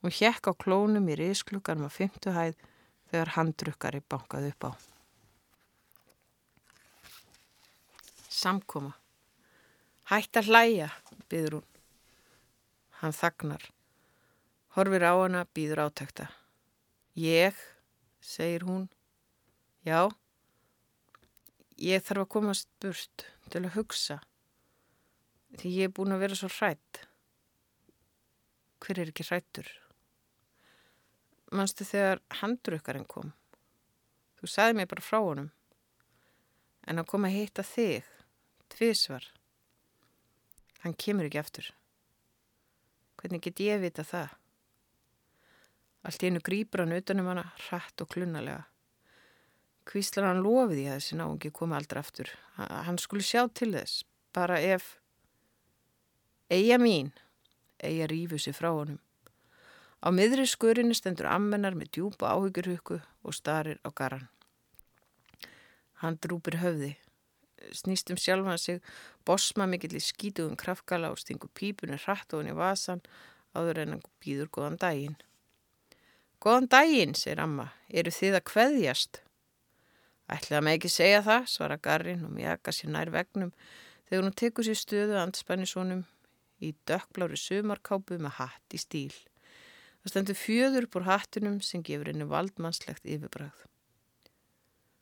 og 0.00 0.14
hjekk 0.16 0.48
á 0.50 0.52
klónum 0.56 1.10
í 1.12 1.18
risklukkar 1.20 1.78
með 1.78 1.92
fymtuhæð 1.98 2.56
þegar 3.10 3.34
handrukkari 3.36 4.00
bankaði 4.08 4.54
upp 4.54 4.66
á. 4.66 4.72
Samkoma. 8.40 8.94
Hætt 10.10 10.40
að 10.40 10.50
hlæja, 10.50 10.88
byður 11.30 11.60
hún. 11.60 11.69
Hann 13.00 13.14
þagnar. 13.16 13.62
Horfir 14.76 15.04
á 15.08 15.16
hana, 15.16 15.46
býður 15.56 15.86
átækta. 15.86 16.26
Ég, 17.16 17.56
segir 18.20 18.66
hún. 18.68 18.90
Já, 19.88 20.10
ég 21.80 22.04
þarf 22.04 22.26
að 22.26 22.32
komast 22.36 22.68
burt 22.84 23.24
til 23.48 23.62
að 23.64 23.72
hugsa. 23.78 24.18
Því 25.56 25.72
ég 25.78 25.88
er 25.88 25.94
búin 25.96 26.12
að 26.12 26.26
vera 26.26 26.36
svo 26.36 26.50
hrætt. 26.52 27.00
Hver 28.84 29.00
er 29.00 29.14
ekki 29.14 29.26
hrættur? 29.30 29.72
Manstu 31.56 31.88
þegar 31.88 32.20
handrukkarinn 32.42 33.08
kom? 33.08 33.32
Þú 34.38 34.52
sagði 34.52 34.76
mér 34.76 34.92
bara 34.92 35.08
frá 35.08 35.18
honum. 35.24 35.50
En 36.84 37.00
að 37.00 37.08
koma 37.10 37.32
að 37.32 37.40
hitta 37.40 37.64
þig, 37.64 38.04
tvísvar. 38.76 39.24
Hann 40.84 41.00
kemur 41.00 41.26
ekki 41.26 41.40
aftur. 41.40 41.72
Hvernig 43.20 43.42
get 43.44 43.60
ég 43.60 43.82
vita 43.82 44.00
það? 44.06 44.30
Allt 46.08 46.22
í 46.24 46.30
einu 46.30 46.40
grýpur 46.40 46.80
hann 46.80 46.96
utanum 46.96 47.26
hana, 47.28 47.42
hratt 47.66 48.00
og 48.00 48.08
klunnalega. 48.14 48.62
Hvíslar 49.90 50.30
hann 50.30 50.40
lofið 50.40 50.80
í 50.80 50.86
að 50.88 50.96
þessi 50.96 51.18
náungi 51.18 51.50
komi 51.52 51.76
aldrei 51.76 52.00
aftur. 52.00 52.30
Hann 52.56 52.96
skulle 53.02 53.26
sjá 53.26 53.44
til 53.52 53.74
þess, 53.74 54.06
bara 54.32 54.56
ef... 54.64 54.94
Eia 56.50 56.80
mín, 56.80 57.12
eia 57.84 58.08
rífu 58.08 58.40
sig 58.40 58.56
frá 58.56 58.70
honum. 58.72 58.96
Á 60.00 60.08
miðri 60.16 60.46
skurinni 60.48 60.96
stendur 60.96 61.28
ammennar 61.28 61.76
með 61.76 61.92
djúpa 61.98 62.32
áhyggjurhukku 62.32 62.96
og 63.04 63.36
starir 63.36 63.76
á 63.84 63.92
garan. 63.92 64.30
Hann 66.00 66.16
drúpir 66.16 66.56
höfði, 66.62 66.94
snýst 67.76 68.10
um 68.12 68.18
sjálfan 68.20 68.58
sig, 68.58 68.80
bosma 69.26 69.66
mikill 69.70 69.96
í 69.98 70.02
skítugum 70.02 70.56
kraftgala 70.58 71.10
og 71.12 71.20
stingur 71.20 71.52
pípunni 71.56 71.98
hratt 72.04 72.32
og 72.32 72.42
hann 72.42 72.52
í 72.52 72.56
vasan 72.58 73.02
áður 73.56 73.82
en 73.82 73.96
hann 73.96 74.06
býður 74.22 74.52
góðan 74.54 74.78
daginn. 74.80 75.18
Góðan 76.40 76.70
daginn, 76.72 77.16
segir 77.18 77.42
amma, 77.42 77.70
eru 77.92 78.12
þið 78.14 78.38
að 78.38 78.46
kveðjast? 78.48 79.20
Ætlaði 80.30 80.58
að 80.58 80.64
með 80.66 80.76
ekki 80.78 80.92
segja 80.94 81.22
það, 81.26 81.48
svara 81.50 81.76
Garrin 81.82 82.24
og 82.24 82.32
mjaka 82.36 82.72
sér 82.72 82.92
nær 82.94 83.10
vegnum 83.12 83.50
þegar 84.08 84.24
hún 84.24 84.36
tekur 84.38 84.66
sér 84.66 84.78
stöðu 84.78 85.18
anspannisónum 85.20 86.04
í 86.62 86.72
dökkblári 86.88 87.38
sumarkápu 87.40 88.18
með 88.20 88.36
hatt 88.38 88.76
í 88.76 88.80
stíl. 88.80 89.16
Það 90.00 90.12
stendur 90.14 90.38
fjöður 90.38 90.86
búr 90.92 91.08
hattunum 91.08 91.58
sem 91.64 91.82
gefur 91.84 92.08
henni 92.08 92.28
valdmannslegt 92.28 93.04
yfirbræð. 93.04 93.66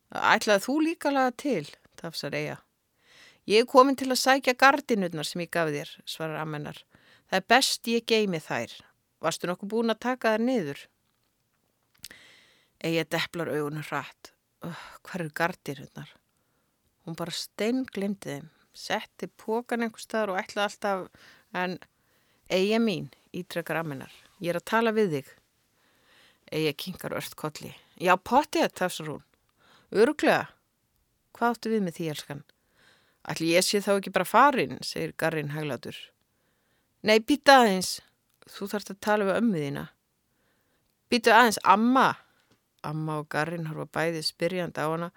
Ætlaði 0.08 0.64
þú 0.64 0.76
líka 0.86 1.12
laga 1.12 1.34
til, 1.38 1.66
tafsar 1.98 2.36
eiga. 2.38 2.58
Ég 3.48 3.64
er 3.64 3.70
komin 3.70 3.96
til 3.96 4.10
að 4.12 4.20
sækja 4.20 4.54
gardinurnar 4.60 5.26
sem 5.26 5.42
ég 5.44 5.50
gaf 5.54 5.70
þér, 5.72 5.90
svarar 6.04 6.42
ammennar. 6.42 6.82
Það 7.30 7.40
er 7.40 7.48
best 7.48 7.88
ég 7.88 8.06
geimi 8.08 8.40
þær. 8.44 8.74
Varstu 9.24 9.48
nokkuð 9.48 9.72
búin 9.72 9.92
að 9.92 10.02
taka 10.04 10.34
þær 10.34 10.44
niður? 10.44 10.82
Eiga 12.84 13.06
depplar 13.16 13.50
augunum 13.54 13.86
hratt. 13.88 14.32
Uh, 14.62 14.84
hver 15.06 15.24
eru 15.24 15.34
gardinurnar? 15.40 16.12
Hún 17.06 17.16
bara 17.16 17.32
stein 17.32 17.86
glimti 17.88 18.34
þeim, 18.34 18.50
setti 18.76 19.30
pókan 19.40 19.86
einhver 19.86 20.02
staðar 20.02 20.34
og 20.34 20.40
ætlaði 20.42 20.66
alltaf, 20.66 21.28
en 21.56 21.78
eiga 22.52 22.82
mín, 22.82 23.08
ítrekkar 23.32 23.80
ammennar. 23.80 24.12
Ég 24.44 24.52
er 24.52 24.60
að 24.60 24.68
tala 24.68 24.92
við 24.92 25.14
þig. 25.16 25.32
Egi 26.52 26.74
kingar 26.84 27.16
ört 27.16 27.36
kolli. 27.40 27.72
Já, 27.96 28.12
pottið, 28.16 28.68
tafsar 28.76 29.08
hún. 29.14 29.24
Öruglega. 29.88 30.50
Hvað 31.38 31.54
áttu 31.54 31.70
við 31.70 31.84
með 31.86 31.94
því, 31.94 32.06
elskan? 32.10 32.44
Ætli 33.30 33.52
ég 33.52 33.62
sé 33.62 33.78
þá 33.84 33.92
ekki 33.94 34.10
bara 34.10 34.26
farin, 34.26 34.78
segir 34.82 35.12
Garrin 35.20 35.52
haglátur. 35.54 35.94
Nei, 37.06 37.20
býta 37.22 37.60
aðeins. 37.60 37.98
Þú 38.48 38.66
þarfst 38.72 38.90
að 38.94 39.00
tala 39.06 39.28
við 39.28 39.38
ömmu 39.38 39.60
þína. 39.62 39.84
Býta 41.12 41.36
aðeins, 41.36 41.60
amma. 41.62 42.08
Amma 42.82 43.20
og 43.22 43.28
Garrin 43.30 43.68
horfa 43.70 43.86
bæðið 44.00 44.26
spyrjandi 44.32 44.82
á 44.82 44.88
hana 44.90 45.12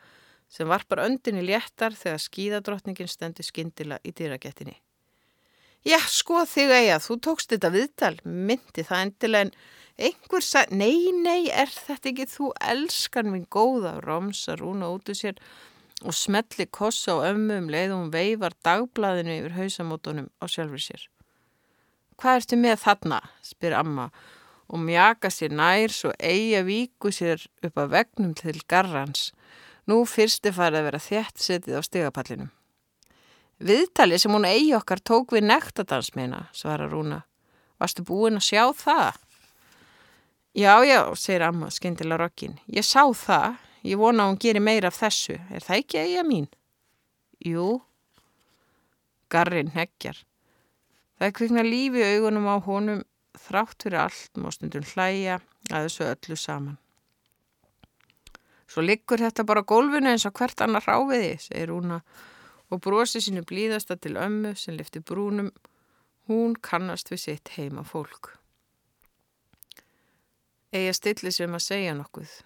sem 0.52 0.70
varpar 0.70 1.02
öndinni 1.08 1.42
léttar 1.48 1.96
þegar 1.98 2.22
skíðadrottningin 2.22 3.10
stendur 3.10 3.48
skindila 3.48 3.98
í 4.06 4.14
dýragettinni. 4.14 4.76
Já, 5.88 5.98
sko 6.14 6.44
þig 6.46 6.70
eiga, 6.76 7.00
þú 7.02 7.18
tókst 7.26 7.56
þetta 7.56 7.72
viðtal, 7.74 8.14
myndi 8.22 8.84
það 8.86 9.06
endilega 9.08 9.48
en 9.48 9.54
einhver 10.06 10.46
sagði, 10.46 10.78
nei, 10.78 11.10
nei, 11.16 11.50
er 11.50 11.72
þetta 11.74 12.12
ekki 12.12 12.28
þú 12.30 12.52
elskan 12.70 13.32
minn 13.34 13.48
góða, 13.50 13.96
romsar 14.06 14.62
hún 14.62 14.86
út 14.86 15.10
úr 15.10 15.18
sér 15.18 15.40
og 16.02 16.16
smelli 16.18 16.66
kossa 16.72 17.16
á 17.18 17.30
ömmum 17.32 17.70
leið 17.72 17.94
og 17.94 18.00
hún 18.02 18.14
veifar 18.14 18.56
dagbladinu 18.66 19.38
yfir 19.40 19.58
hausamótonum 19.58 20.30
á 20.42 20.46
sjálfur 20.50 20.82
sér. 20.82 21.04
Hvað 22.18 22.40
ertu 22.42 22.60
með 22.62 22.78
þarna, 22.84 23.20
spyr 23.46 23.78
amma 23.78 24.12
og 24.72 24.80
mjaka 24.80 25.30
sér 25.34 25.52
nær 25.52 25.92
svo 25.92 26.14
eiga 26.18 26.62
víku 26.64 27.12
sér 27.12 27.44
upp 27.66 27.80
að 27.82 27.92
vegnum 27.96 28.36
til 28.38 28.62
garrans. 28.72 29.32
Nú 29.90 30.04
fyrsti 30.08 30.54
farið 30.56 30.80
að 30.80 30.88
vera 30.88 31.02
þétt 31.08 31.42
setið 31.44 31.80
á 31.80 31.82
stegapallinum. 31.84 32.52
Viðtali 33.62 34.18
sem 34.18 34.34
hún 34.34 34.48
eigi 34.48 34.72
okkar 34.78 35.02
tók 35.06 35.36
við 35.36 35.50
nektadansmiðna, 35.50 36.48
svarar 36.56 36.90
Rúna. 36.90 37.24
Varstu 37.82 38.06
búin 38.06 38.40
að 38.40 38.48
sjá 38.48 38.64
það? 38.78 39.20
Já, 40.58 40.74
já, 40.84 41.00
segir 41.16 41.46
amma 41.46 41.70
skindilega 41.72 42.26
rokkin. 42.26 42.58
Ég 42.68 42.86
sá 42.86 43.04
það. 43.16 43.60
Ég 43.88 43.98
vona 43.98 44.26
að 44.26 44.34
hún 44.34 44.42
gerir 44.44 44.64
meira 44.64 44.92
af 44.92 45.00
þessu. 45.00 45.38
Er 45.50 45.64
það 45.66 45.82
ekki 45.82 46.02
eiga 46.02 46.26
mín? 46.28 46.50
Jú. 47.42 47.82
Garrin 49.32 49.72
heggjar. 49.74 50.20
Það 51.18 51.34
kvikna 51.38 51.64
lífi 51.66 52.04
augunum 52.06 52.50
á 52.50 52.56
honum 52.66 53.02
þrátt 53.38 53.86
fyrir 53.86 54.04
allt 54.04 54.40
móstundum 54.42 54.86
hlæja 54.94 55.40
að 55.72 55.88
þessu 55.88 56.08
öllu 56.08 56.38
saman. 56.38 56.78
Svo 58.72 58.84
liggur 58.86 59.20
þetta 59.20 59.44
bara 59.44 59.66
gólfinu 59.68 60.14
eins 60.14 60.26
og 60.30 60.36
hvert 60.38 60.62
annar 60.64 60.86
ráfiði, 60.88 61.34
segir 61.44 61.72
Rúna 61.72 62.00
og 62.72 62.80
brosi 62.80 63.20
sínu 63.20 63.44
blíðasta 63.48 63.98
til 64.00 64.16
ömmu 64.16 64.54
sem 64.56 64.78
lifti 64.78 65.02
brúnum, 65.04 65.50
hún 66.32 66.56
kannast 66.56 67.12
við 67.12 67.24
sitt 67.26 67.52
heima 67.58 67.84
fólk. 67.84 68.38
Að 70.72 70.94
stilli 70.96 71.34
sem 71.36 71.52
um 71.52 71.60
að 71.60 71.66
segja 71.66 71.98
nokkuð. 71.98 72.38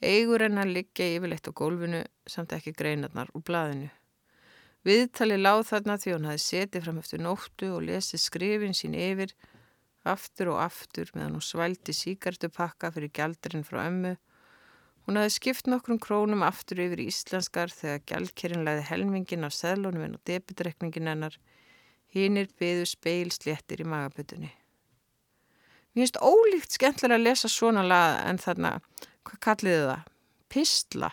Eigur 0.00 0.40
hennar 0.40 0.64
liggja 0.64 1.04
yfirleitt 1.16 1.48
á 1.48 1.52
gólfinu 1.52 2.04
samt 2.24 2.54
ekki 2.56 2.72
greinarnar 2.72 3.28
úr 3.36 3.44
blaðinu. 3.44 3.90
Viðtali 4.88 5.36
láð 5.36 5.66
þarna 5.68 5.98
því 6.00 6.12
hún 6.14 6.28
hafi 6.30 6.40
setið 6.40 6.86
fram 6.86 7.00
eftir 7.02 7.20
nóttu 7.20 7.68
og 7.74 7.82
lesið 7.84 8.22
skrifin 8.22 8.76
sín 8.76 8.96
yfir 8.96 9.34
aftur 10.08 10.54
og 10.54 10.62
aftur 10.64 11.10
meðan 11.12 11.36
hún 11.36 11.44
svældi 11.44 11.92
síkartupakka 11.92 12.88
fyrir 12.94 13.12
gjaldurinn 13.12 13.66
frá 13.68 13.82
ömmu. 13.90 14.14
Hún 15.04 15.20
hafi 15.20 15.34
skipt 15.36 15.68
nokkrum 15.68 16.00
krónum 16.00 16.46
aftur 16.46 16.80
yfir 16.80 17.04
íslenskar 17.04 17.68
þegar 17.68 18.00
gjaldkerinn 18.08 18.64
læði 18.64 18.86
helmingin 18.88 19.44
af 19.44 19.52
seðlunum 19.58 20.16
á 20.16 20.20
debitrekningin 20.30 21.12
hennar. 21.12 21.36
Hinnir 22.10 22.48
byðu 22.56 22.88
speilsléttir 22.88 23.84
í 23.84 23.86
magabötunni. 23.86 24.48
Mér 25.92 26.06
finnst 26.06 26.20
ólíkt 26.22 26.72
skemmtilega 26.72 27.18
að 27.18 27.26
lesa 27.26 27.48
svona 27.50 27.82
laga 27.84 28.22
en 28.30 28.38
þarna, 28.38 28.76
hvað 29.26 29.42
kalliði 29.46 29.86
það? 29.88 30.04
Pistla. 30.50 31.10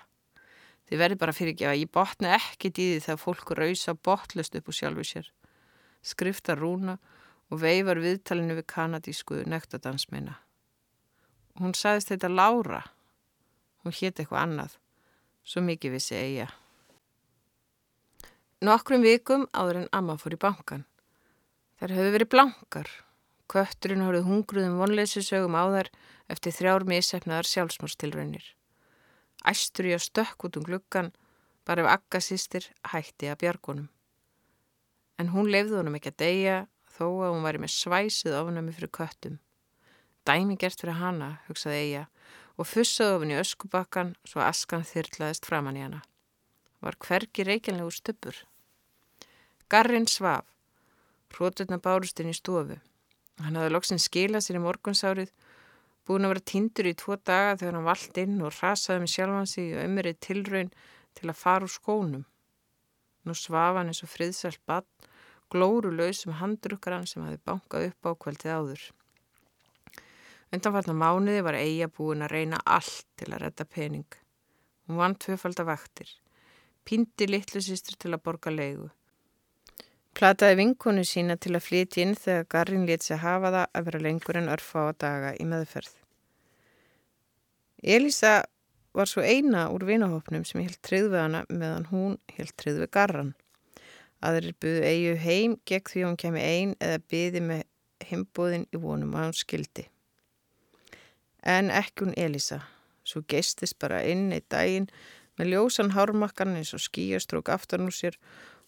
Þið 0.87 1.01
verði 1.01 1.19
bara 1.19 1.35
fyrir 1.35 1.53
ekki 1.53 1.67
að 1.67 1.79
ég 1.81 1.93
botna 1.93 2.33
ekkit 2.37 2.79
í 2.79 2.87
því 2.93 2.99
þegar 3.05 3.21
fólk 3.21 3.53
rausa 3.59 3.93
botlust 4.07 4.55
upp 4.55 4.69
úr 4.71 4.77
sjálfu 4.77 5.07
sér. 5.07 5.31
Skrifta 6.05 6.55
rúna 6.55 6.95
og 7.51 7.61
veifar 7.63 7.99
viðtalinu 7.99 8.55
við 8.57 8.67
kanadísku 8.71 9.41
nektadansmeina. 9.47 10.37
Hún 11.59 11.73
sagðist 11.75 12.13
þetta 12.13 12.29
Lára. 12.31 12.83
Hún 13.83 13.95
hétt 13.95 14.21
eitthvað 14.21 14.43
annað. 14.43 14.77
Svo 15.47 15.63
mikið 15.65 15.97
vissi 15.97 16.15
eiga. 16.15 16.47
Nokkrum 18.63 19.03
vikum 19.05 19.45
áður 19.53 19.83
en 19.83 19.91
Amma 19.95 20.15
fór 20.17 20.33
í 20.33 20.41
bankan. 20.41 20.85
Þær 21.77 21.93
höfðu 21.93 22.13
verið 22.15 22.31
blankar. 22.33 22.87
Kötturinn 23.47 24.03
horfið 24.03 24.27
hungruðum 24.27 24.79
vonleysisögum 24.81 25.55
á 25.55 25.63
þær 25.75 25.89
eftir 26.31 26.55
þrjár 26.55 26.85
misefnaðar 26.87 27.49
sjálfsmórstilraunir. 27.49 28.45
Æstur 29.47 29.87
í 29.89 29.93
að 29.95 30.05
stökk 30.07 30.47
út 30.47 30.57
um 30.59 30.65
gluggan 30.67 31.11
bara 31.67 31.83
ef 31.83 31.91
Akka 31.93 32.21
sýstir 32.23 32.67
hætti 32.91 33.29
að 33.31 33.41
bjargunum. 33.43 33.87
En 35.17 35.31
hún 35.33 35.49
lefði 35.51 35.79
honum 35.79 35.97
ekki 35.97 36.13
að 36.13 36.21
deyja 36.23 36.57
þó 36.97 37.05
að 37.25 37.33
hún 37.33 37.45
væri 37.45 37.61
með 37.63 37.73
svæsið 37.73 38.37
ofnami 38.37 38.75
fyrir 38.75 38.93
köttum. 38.93 39.39
Dæmi 40.27 40.57
gert 40.59 40.81
fyrir 40.81 40.99
hana, 40.99 41.37
hugsaði 41.47 41.79
Eija 41.85 42.03
og 42.57 42.67
fussaði 42.67 43.15
ofin 43.15 43.33
í 43.33 43.39
öskubakkan 43.39 44.13
svo 44.27 44.43
askan 44.43 44.85
þyrlaðist 44.87 45.47
framann 45.47 45.79
í 45.79 45.85
hana. 45.85 46.01
Var 46.83 46.97
hverki 47.01 47.45
reykjanlegu 47.47 47.93
stöpur. 47.93 48.43
Garrin 49.69 50.07
svaf. 50.07 50.45
Hróturna 51.33 51.77
bárust 51.77 52.19
inn 52.21 52.31
í 52.31 52.37
stofu. 52.37 52.79
Hann 53.43 53.57
hafði 53.57 53.73
loksinn 53.73 54.01
skilað 54.01 54.45
sér 54.45 54.57
í 54.57 54.63
morgunsárið 54.63 55.33
Búin 56.07 56.23
að 56.23 56.31
vera 56.33 56.47
tindur 56.51 56.87
í 56.87 56.93
tvo 56.95 57.17
daga 57.19 57.57
þegar 57.59 57.75
hann 57.75 57.87
vald 57.87 58.19
inn 58.21 58.37
og 58.39 58.53
rasaði 58.55 59.03
með 59.03 59.13
sjálfansi 59.13 59.65
og 59.73 59.81
ömurið 59.83 60.19
tilraun 60.23 60.69
til 61.19 61.27
að 61.27 61.39
fara 61.41 61.67
úr 61.67 61.73
skónum. 61.73 62.23
Nú 63.27 63.35
svafa 63.35 63.81
hann 63.81 63.91
eins 63.91 64.05
og 64.05 64.11
friðsælt 64.13 64.61
bann, 64.69 64.87
glóru 65.51 65.91
lausum 65.91 66.37
handrukkaran 66.39 67.07
sem 67.09 67.25
hafi 67.25 67.41
bankað 67.43 67.89
upp 67.89 68.07
á 68.07 68.11
kvöldið 68.23 68.55
áður. 68.55 68.85
Undanfallna 70.55 70.95
mánuði 70.95 71.43
var 71.43 71.59
Eija 71.59 71.89
búin 71.91 72.23
að 72.23 72.31
reyna 72.37 72.61
allt 72.63 73.03
til 73.19 73.33
að 73.33 73.41
redda 73.43 73.67
pening. 73.67 74.07
Hún 74.87 75.01
vann 75.01 75.17
tvöfaldavaktir, 75.19 76.07
pindi 76.87 77.27
litlu 77.27 77.59
sýstur 77.59 77.99
til 77.99 78.13
að 78.15 78.23
borga 78.23 78.53
leigu. 78.53 78.87
Plataði 80.15 80.55
vinkonu 80.61 81.03
sína 81.05 81.35
til 81.35 81.51
að 81.57 81.65
flytja 81.67 82.05
inn 82.05 82.15
þegar 82.15 82.47
Garrin 82.53 82.87
létt 82.87 83.03
sig 83.05 83.19
hafa 83.21 83.51
það 83.51 83.65
að 83.67 83.89
vera 83.89 84.05
lengur 84.07 84.39
en 84.39 84.51
örfa 84.55 84.87
á 84.87 84.91
daga 85.03 85.35
í 85.35 85.45
meðferð. 85.45 85.96
Elisa 87.83 88.43
var 88.97 89.05
svo 89.05 89.21
eina 89.21 89.67
úr 89.69 89.85
vinahopnum 89.85 90.45
sem 90.45 90.63
held 90.63 90.79
treyð 90.81 91.11
við 91.11 91.21
hana 91.21 91.43
meðan 91.49 91.85
hún 91.91 92.15
held 92.37 92.55
treyð 92.57 92.79
við 92.81 92.91
Garran. 92.97 93.35
Aðrir 94.25 94.55
buðu 94.57 94.81
eigu 94.81 95.13
heim 95.21 95.57
gegn 95.69 95.91
því 95.91 96.05
hún 96.07 96.17
kemi 96.17 96.41
ein 96.41 96.73
eða 96.81 97.03
byði 97.11 97.43
með 97.45 97.61
heimbúðin 98.09 98.65
í 98.73 98.81
vonum 98.81 99.13
að 99.13 99.29
hún 99.29 99.37
skildi. 99.37 99.85
En 101.45 101.69
ekki 101.69 102.07
hún 102.07 102.17
Elisa, 102.17 102.63
svo 103.05 103.21
geistist 103.29 103.77
bara 103.79 104.01
inn 104.09 104.31
í 104.33 104.41
daginn 104.49 104.89
með 105.37 105.53
ljósan 105.53 105.93
hármakkan 105.93 106.57
eins 106.57 106.73
og 106.73 106.81
skíastrók 106.81 107.51
aftan 107.53 107.85
úr 107.85 107.93
sér 107.93 108.17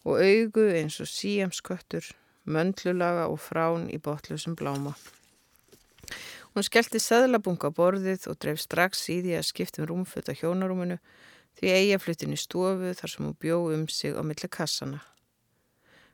og 0.06 0.22
augu 0.22 0.70
eins 0.70 1.00
og 1.02 1.10
síamsköttur, 1.10 2.06
möndlulaga 2.46 3.26
og 3.34 3.42
frán 3.42 3.90
í 3.90 3.98
botlusum 3.98 4.54
bláma. 4.56 4.94
Hún 6.56 6.66
skellti 6.66 7.00
seðlabunga 7.02 7.70
borðið 7.76 8.26
og 8.32 8.40
dreif 8.42 8.62
strax 8.64 9.06
í 9.14 9.20
því 9.22 9.36
að 9.38 9.48
skiptum 9.52 9.90
rúmfötta 9.90 10.34
hjónarúminu 10.34 10.98
því 11.60 11.74
eiga 11.76 12.00
flutin 12.02 12.34
í 12.34 12.40
stofu 12.40 12.94
þar 12.98 13.14
sem 13.14 13.28
hún 13.28 13.38
bjó 13.40 13.60
um 13.74 13.86
sig 13.92 14.16
á 14.18 14.22
milli 14.26 14.50
kassana. 14.50 15.04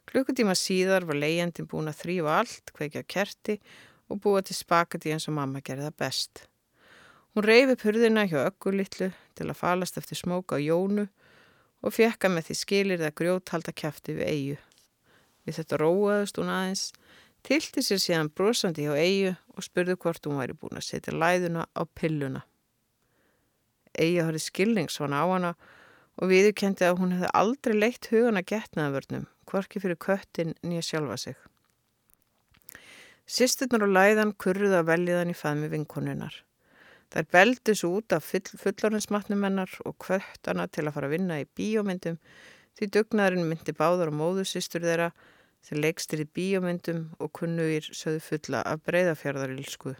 Klukkutíma 0.05 0.53
síðar 0.57 1.07
var 1.07 1.17
leiðjandin 1.17 1.69
búin 1.69 1.89
að 1.89 2.01
þrýfa 2.03 2.35
allt, 2.41 2.73
kveikja 2.75 3.05
kerti 3.07 3.55
og 4.11 4.19
búa 4.21 4.43
til 4.45 4.57
spakati 4.57 5.13
eins 5.15 5.25
og 5.29 5.37
mamma 5.37 5.63
gerði 5.65 5.87
það 5.87 5.97
best. 6.03 6.43
Hún 7.33 7.47
reyfi 7.47 7.75
purðina 7.81 8.27
hjá 8.29 8.45
öggulitlu 8.45 9.09
til 9.35 9.47
að 9.49 9.59
falast 9.59 9.97
eftir 9.99 10.19
smóka 10.19 10.55
á 10.55 10.61
jónu 10.61 11.07
og 11.81 11.93
fekka 11.93 12.29
með 12.31 12.49
því 12.49 12.57
skilir 12.59 13.01
það 13.01 13.17
grjót 13.19 13.51
halda 13.53 13.73
kæfti 13.75 14.15
við 14.19 14.29
eigu. 14.29 14.59
Við 15.45 15.57
þetta 15.59 15.79
róaðust 15.81 16.39
hún 16.39 16.53
aðeins, 16.53 16.85
tilti 17.45 17.83
sér 17.85 18.01
síðan 18.01 18.31
brosandi 18.33 18.87
hjá 18.87 18.95
eigu 18.97 19.33
og 19.53 19.65
spurði 19.65 19.95
hvort 20.01 20.25
hún 20.25 20.39
væri 20.41 20.57
búin 20.57 20.79
að 20.79 20.87
setja 20.87 21.13
læðuna 21.13 21.67
á 21.69 21.81
pilluna. 21.97 22.41
Eigu 23.95 24.25
horfið 24.25 24.45
skilningsvana 24.47 25.21
á 25.21 25.25
hana 25.29 25.51
og 26.15 26.31
viðurkendi 26.31 26.87
að 26.87 26.97
hún 27.01 27.13
hefði 27.15 27.29
aldrei 27.41 27.75
leitt 27.75 28.09
hugana 28.11 28.41
getnaðavörnum, 28.41 29.27
hvorki 29.45 29.81
fyrir 29.83 29.99
köttin 30.01 30.55
nýja 30.63 30.87
sjálfa 30.89 31.19
sig. 31.21 31.37
Sisturnar 33.25 33.85
og 33.87 33.93
læðan 33.93 34.33
kurruða 34.41 34.83
veljiðan 34.85 35.31
í 35.33 35.37
fæmi 35.37 35.69
vinkonunar. 35.71 36.35
Þær 37.13 37.29
beldi 37.31 37.75
svo 37.77 37.93
út 37.99 38.13
af 38.15 38.25
full, 38.25 38.43
fullorðinsmatnum 38.59 39.45
hennar 39.45 39.71
og 39.85 39.95
kvöttana 40.01 40.65
til 40.67 40.87
að 40.87 40.97
fara 40.97 41.09
að 41.09 41.15
vinna 41.15 41.39
í 41.41 41.47
bíómyndum 41.57 42.17
því 42.75 42.89
dugnaðurinn 42.91 43.49
myndi 43.49 43.75
báður 43.77 44.11
og 44.11 44.19
móðusistur 44.19 44.83
þeirra 44.83 45.11
sem 45.65 45.81
leikstir 45.81 46.21
í 46.21 46.29
bíómyndum 46.37 47.07
og 47.19 47.33
kunnugir 47.35 47.87
söðu 47.91 48.21
fulla 48.21 48.61
af 48.69 48.83
breyðafjörðarilsku. 48.85 49.95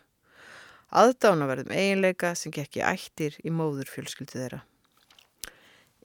Aðdána 0.96 1.50
verðum 1.50 1.74
eiginleika 1.74 2.36
sem 2.38 2.54
gekk 2.54 2.80
í 2.80 2.86
ættir 2.86 3.38
í 3.44 3.52
móðurfjölskyldu 3.52 4.38
þeirra. 4.38 4.62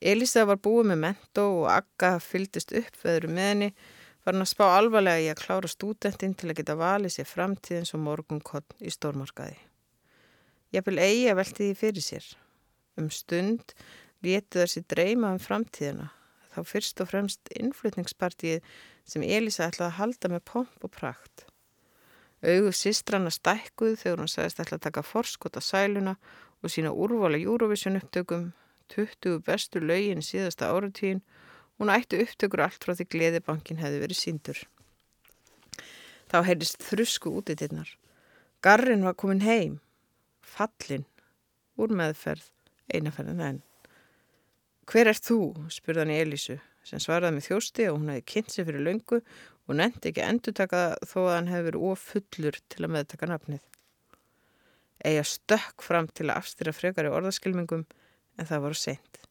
Elisa 0.01 0.47
var 0.49 0.57
búið 0.65 0.93
með 0.93 1.03
mentó 1.05 1.47
og 1.61 1.67
Akka 1.75 2.15
fyldist 2.25 2.73
upp 2.73 2.97
veðru 3.05 3.29
með 3.29 3.51
henni 3.51 3.73
var 4.25 4.35
hann 4.35 4.45
að 4.45 4.53
spá 4.53 4.65
alvarlega 4.69 5.25
í 5.25 5.29
að 5.33 5.43
klára 5.43 5.69
stúdentinn 5.69 6.37
til 6.37 6.51
að 6.51 6.61
geta 6.61 6.77
valið 6.81 7.15
sér 7.15 7.29
framtíðins 7.29 7.93
og 7.97 8.03
morgunkott 8.05 8.77
í 8.81 8.93
stórmarkaði. 8.93 9.59
Ég 10.73 10.87
vil 10.87 11.01
eigi 11.03 11.29
að 11.29 11.41
velti 11.41 11.67
því 11.67 11.77
fyrir 11.81 12.07
sér. 12.07 12.31
Um 13.01 13.11
stund 13.13 13.75
létu 14.25 14.61
þessi 14.61 14.85
dreyma 14.89 15.35
um 15.35 15.41
framtíðina, 15.43 16.11
þá 16.55 16.61
fyrst 16.67 17.01
og 17.03 17.11
fremst 17.13 17.53
innflutningspartíið 17.57 18.65
sem 19.09 19.25
Elisa 19.27 19.69
ætlaði 19.69 19.89
að 19.89 19.99
halda 19.99 20.31
með 20.35 20.45
pomp 20.51 20.87
og 20.87 20.93
prakt. 20.95 21.47
Auðu 22.41 22.73
sístrana 22.73 23.33
stækkuð 23.33 23.99
þegar 24.01 24.23
hún 24.23 24.33
sagðist 24.33 24.63
ætla 24.63 24.79
að 24.79 24.87
taka 24.87 25.05
forskot 25.05 25.59
á 25.59 25.63
sæluna 25.63 26.17
og 26.61 26.73
sína 26.73 26.93
úrvala 26.93 27.41
Eurovision 27.41 28.01
upptökum, 28.01 28.51
20 28.91 29.43
bestu 29.47 29.81
laugin 29.81 30.25
síðasta 30.25 30.71
áratíðin, 30.73 31.21
hún 31.79 31.93
ætti 31.93 32.21
upptökur 32.25 32.65
allt 32.65 32.85
frá 32.85 32.97
því 32.97 33.07
gleðibankin 33.13 33.81
hefði 33.81 34.03
verið 34.03 34.21
síndur. 34.21 34.63
Þá 36.31 36.39
heyrðist 36.47 36.83
þrusku 36.87 37.33
út 37.39 37.53
í 37.53 37.59
tinnar. 37.61 37.89
Garrin 38.65 39.07
var 39.07 39.17
komin 39.19 39.45
heim 39.45 39.79
fallin 40.45 41.07
úr 41.81 41.93
meðferð 41.97 42.51
einaferðin 42.93 43.45
enn. 43.47 43.61
Hver 44.91 45.07
er 45.07 45.19
þú? 45.23 45.53
spurðan 45.71 46.11
í 46.11 46.17
Elísu 46.19 46.57
sem 46.83 46.99
svaraði 46.99 47.37
með 47.37 47.45
þjósti 47.47 47.85
og 47.93 47.99
hún 48.01 48.09
hefði 48.11 48.23
kynnt 48.33 48.49
sér 48.51 48.67
fyrir 48.67 48.83
löngu 48.83 49.21
og 49.21 49.77
nefndi 49.79 50.11
ekki 50.11 50.25
endur 50.27 50.57
taka 50.59 50.81
þó 51.07 51.19
að 51.21 51.35
hann 51.37 51.51
hefði 51.53 51.67
verið 51.69 51.85
ofullur 51.93 52.59
til 52.75 52.83
að 52.83 52.93
meðtaka 52.97 53.29
nafnið. 53.31 53.61
Ega 55.07 55.23
stökk 55.31 55.87
fram 55.87 56.11
til 56.11 56.27
að 56.27 56.41
afstýra 56.41 56.75
frekari 56.75 57.15
orðaskilmingum 57.15 57.87
en 57.87 58.51
það 58.51 58.67
voru 58.67 58.81
sent. 58.81 59.23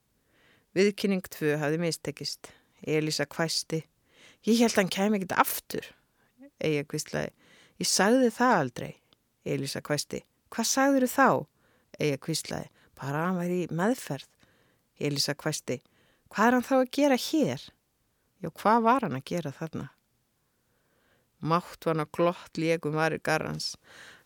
Viðkynning 0.80 1.28
tvö 1.28 1.60
hafði 1.60 1.84
mistekist. 1.84 2.54
Elísa 2.80 3.28
hvæsti. 3.28 3.84
Ég 4.48 4.64
held 4.64 4.78
að 4.78 4.84
hann 4.86 4.96
kæmi 4.96 5.20
ekkit 5.20 5.38
aftur. 5.44 5.92
Ega 6.64 6.88
hvistlaði. 6.88 7.36
Ég 7.84 7.92
sagði 7.98 8.32
það 8.40 8.58
aldrei. 8.64 8.92
Elísa 9.44 9.84
hvæsti. 9.84 10.24
Hvað 10.56 10.72
sagður 10.72 11.10
þú 11.10 11.14
þá? 11.20 11.30
Eða 12.00 12.24
kvíslaði, 12.24 12.76
bara 12.96 13.28
hann 13.28 13.42
væri 13.44 13.64
í 13.66 13.72
meðferð. 13.76 14.39
Elisa 15.00 15.36
kvæsti, 15.36 15.80
hvað 16.30 16.48
er 16.48 16.58
hann 16.58 16.68
þá 16.68 16.76
að 16.80 16.92
gera 16.98 17.18
hér? 17.20 17.64
Já, 18.40 18.50
hvað 18.50 18.84
var 18.86 19.06
hann 19.08 19.18
að 19.18 19.26
gera 19.32 19.54
þarna? 19.56 19.88
Mátt 21.40 21.86
var 21.86 21.96
hann 21.96 22.06
að 22.06 22.14
glott 22.18 22.60
líkum 22.60 23.00
varir 23.00 23.24
garrans. 23.24 23.74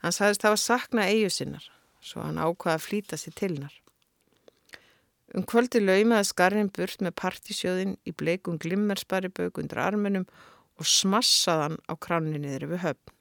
Hann 0.01 0.15
sagðist 0.15 0.45
var 0.45 0.57
sakna 0.57 1.07
eigu 1.09 1.29
sinnar, 1.33 1.65
svo 2.01 2.25
hann 2.25 2.41
ákvaði 2.41 2.75
að 2.75 2.85
flýta 2.87 3.19
sér 3.19 3.37
til 3.37 3.53
hennar. 3.55 3.75
Um 5.33 5.45
kvöldi 5.49 5.81
laumaði 5.81 6.29
skarrin 6.29 6.69
burt 6.73 7.01
með 7.01 7.15
partisjóðin 7.17 7.95
í 8.05 8.13
bleikum 8.13 8.59
glimmerspari 8.61 9.31
bauk 9.33 9.57
undir 9.61 9.81
arminum 9.81 10.27
og 10.77 10.89
smassaðan 10.89 11.79
á 11.89 11.93
kranni 11.97 12.41
niður 12.41 12.67
yfir 12.67 12.83
höfn. 12.83 13.15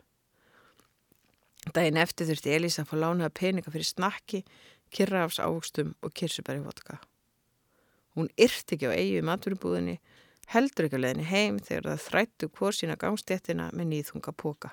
Dægin 1.73 2.01
eftir 2.03 2.29
þurfti 2.29 2.53
Elisa 2.53 2.83
að 2.83 2.91
fá 2.91 2.97
lánaða 2.99 3.33
peninga 3.38 3.73
fyrir 3.73 3.88
snakki, 3.88 4.43
kyrraafs 4.93 5.41
ávöxtum 5.41 5.95
og 6.03 6.12
kirsubæri 6.12 6.61
vodka. 6.65 6.99
Hún 8.16 8.29
yrti 8.37 8.77
ekki 8.77 8.90
á 8.90 8.92
eigi 8.92 9.22
maturubúðinni, 9.25 9.98
heldur 10.53 10.88
ekki 10.88 10.98
að 10.98 11.05
leðinni 11.07 11.29
heim 11.31 11.59
þegar 11.62 11.88
það 11.90 12.07
þrættu 12.07 12.51
hvort 12.53 12.79
sína 12.79 12.98
gangstéttina 13.01 13.70
með 13.72 13.90
nýðhunga 13.92 14.35
póka. 14.37 14.72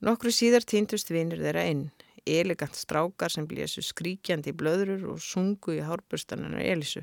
Nokkru 0.00 0.32
síðar 0.32 0.64
týndust 0.64 1.10
vinir 1.12 1.42
þeirra 1.42 1.66
inn 1.68 1.88
elegant 2.26 2.76
strákar 2.76 3.32
sem 3.32 3.46
blésu 3.48 3.82
skríkjandi 3.84 4.52
í 4.52 4.56
blöðrur 4.56 5.06
og 5.14 5.20
sungu 5.24 5.76
í 5.76 5.84
hárbustanarnar 5.84 6.64
Elisu. 6.64 7.02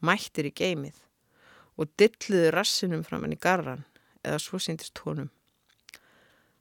Mættir 0.00 0.48
í 0.48 0.54
geimið 0.54 1.02
og 1.80 1.90
dilluðu 2.00 2.50
rassinum 2.54 3.04
fram 3.04 3.24
hann 3.26 3.36
í 3.36 3.40
garran 3.40 3.84
eða 4.24 4.40
svo 4.42 4.60
síndist 4.62 5.00
honum. 5.04 5.30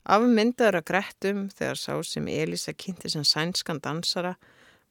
Afmyndaður 0.10 0.80
að 0.80 0.88
grettum 0.90 1.42
þegar 1.54 1.78
sá 1.78 1.94
sem 2.08 2.28
Elisa 2.32 2.74
kynnti 2.74 3.12
sem 3.12 3.26
sænskan 3.28 3.82
dansara 3.84 4.36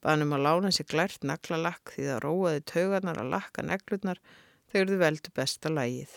baðnum 0.04 0.36
að 0.36 0.44
lána 0.46 0.70
sér 0.74 0.88
glært 0.92 1.26
naglalakk 1.26 1.94
því 1.94 2.06
það 2.08 2.22
róaði 2.24 2.64
taugarnar 2.72 3.20
að 3.22 3.32
lakka 3.34 3.64
neglurnar 3.66 4.22
þegar 4.70 4.92
þau 4.92 5.02
veldu 5.02 5.34
besta 5.34 5.72
lægið. 5.72 6.16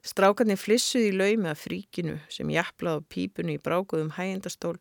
Strákarnir 0.00 0.56
flissuði 0.60 1.10
í 1.10 1.16
laumi 1.16 1.50
af 1.50 1.64
fríkinu 1.66 2.16
sem 2.32 2.50
jafnlaði 2.52 3.04
á 3.04 3.08
pípunni 3.12 3.56
í 3.58 3.62
brákuðum 3.64 4.14
hægindastól 4.16 4.78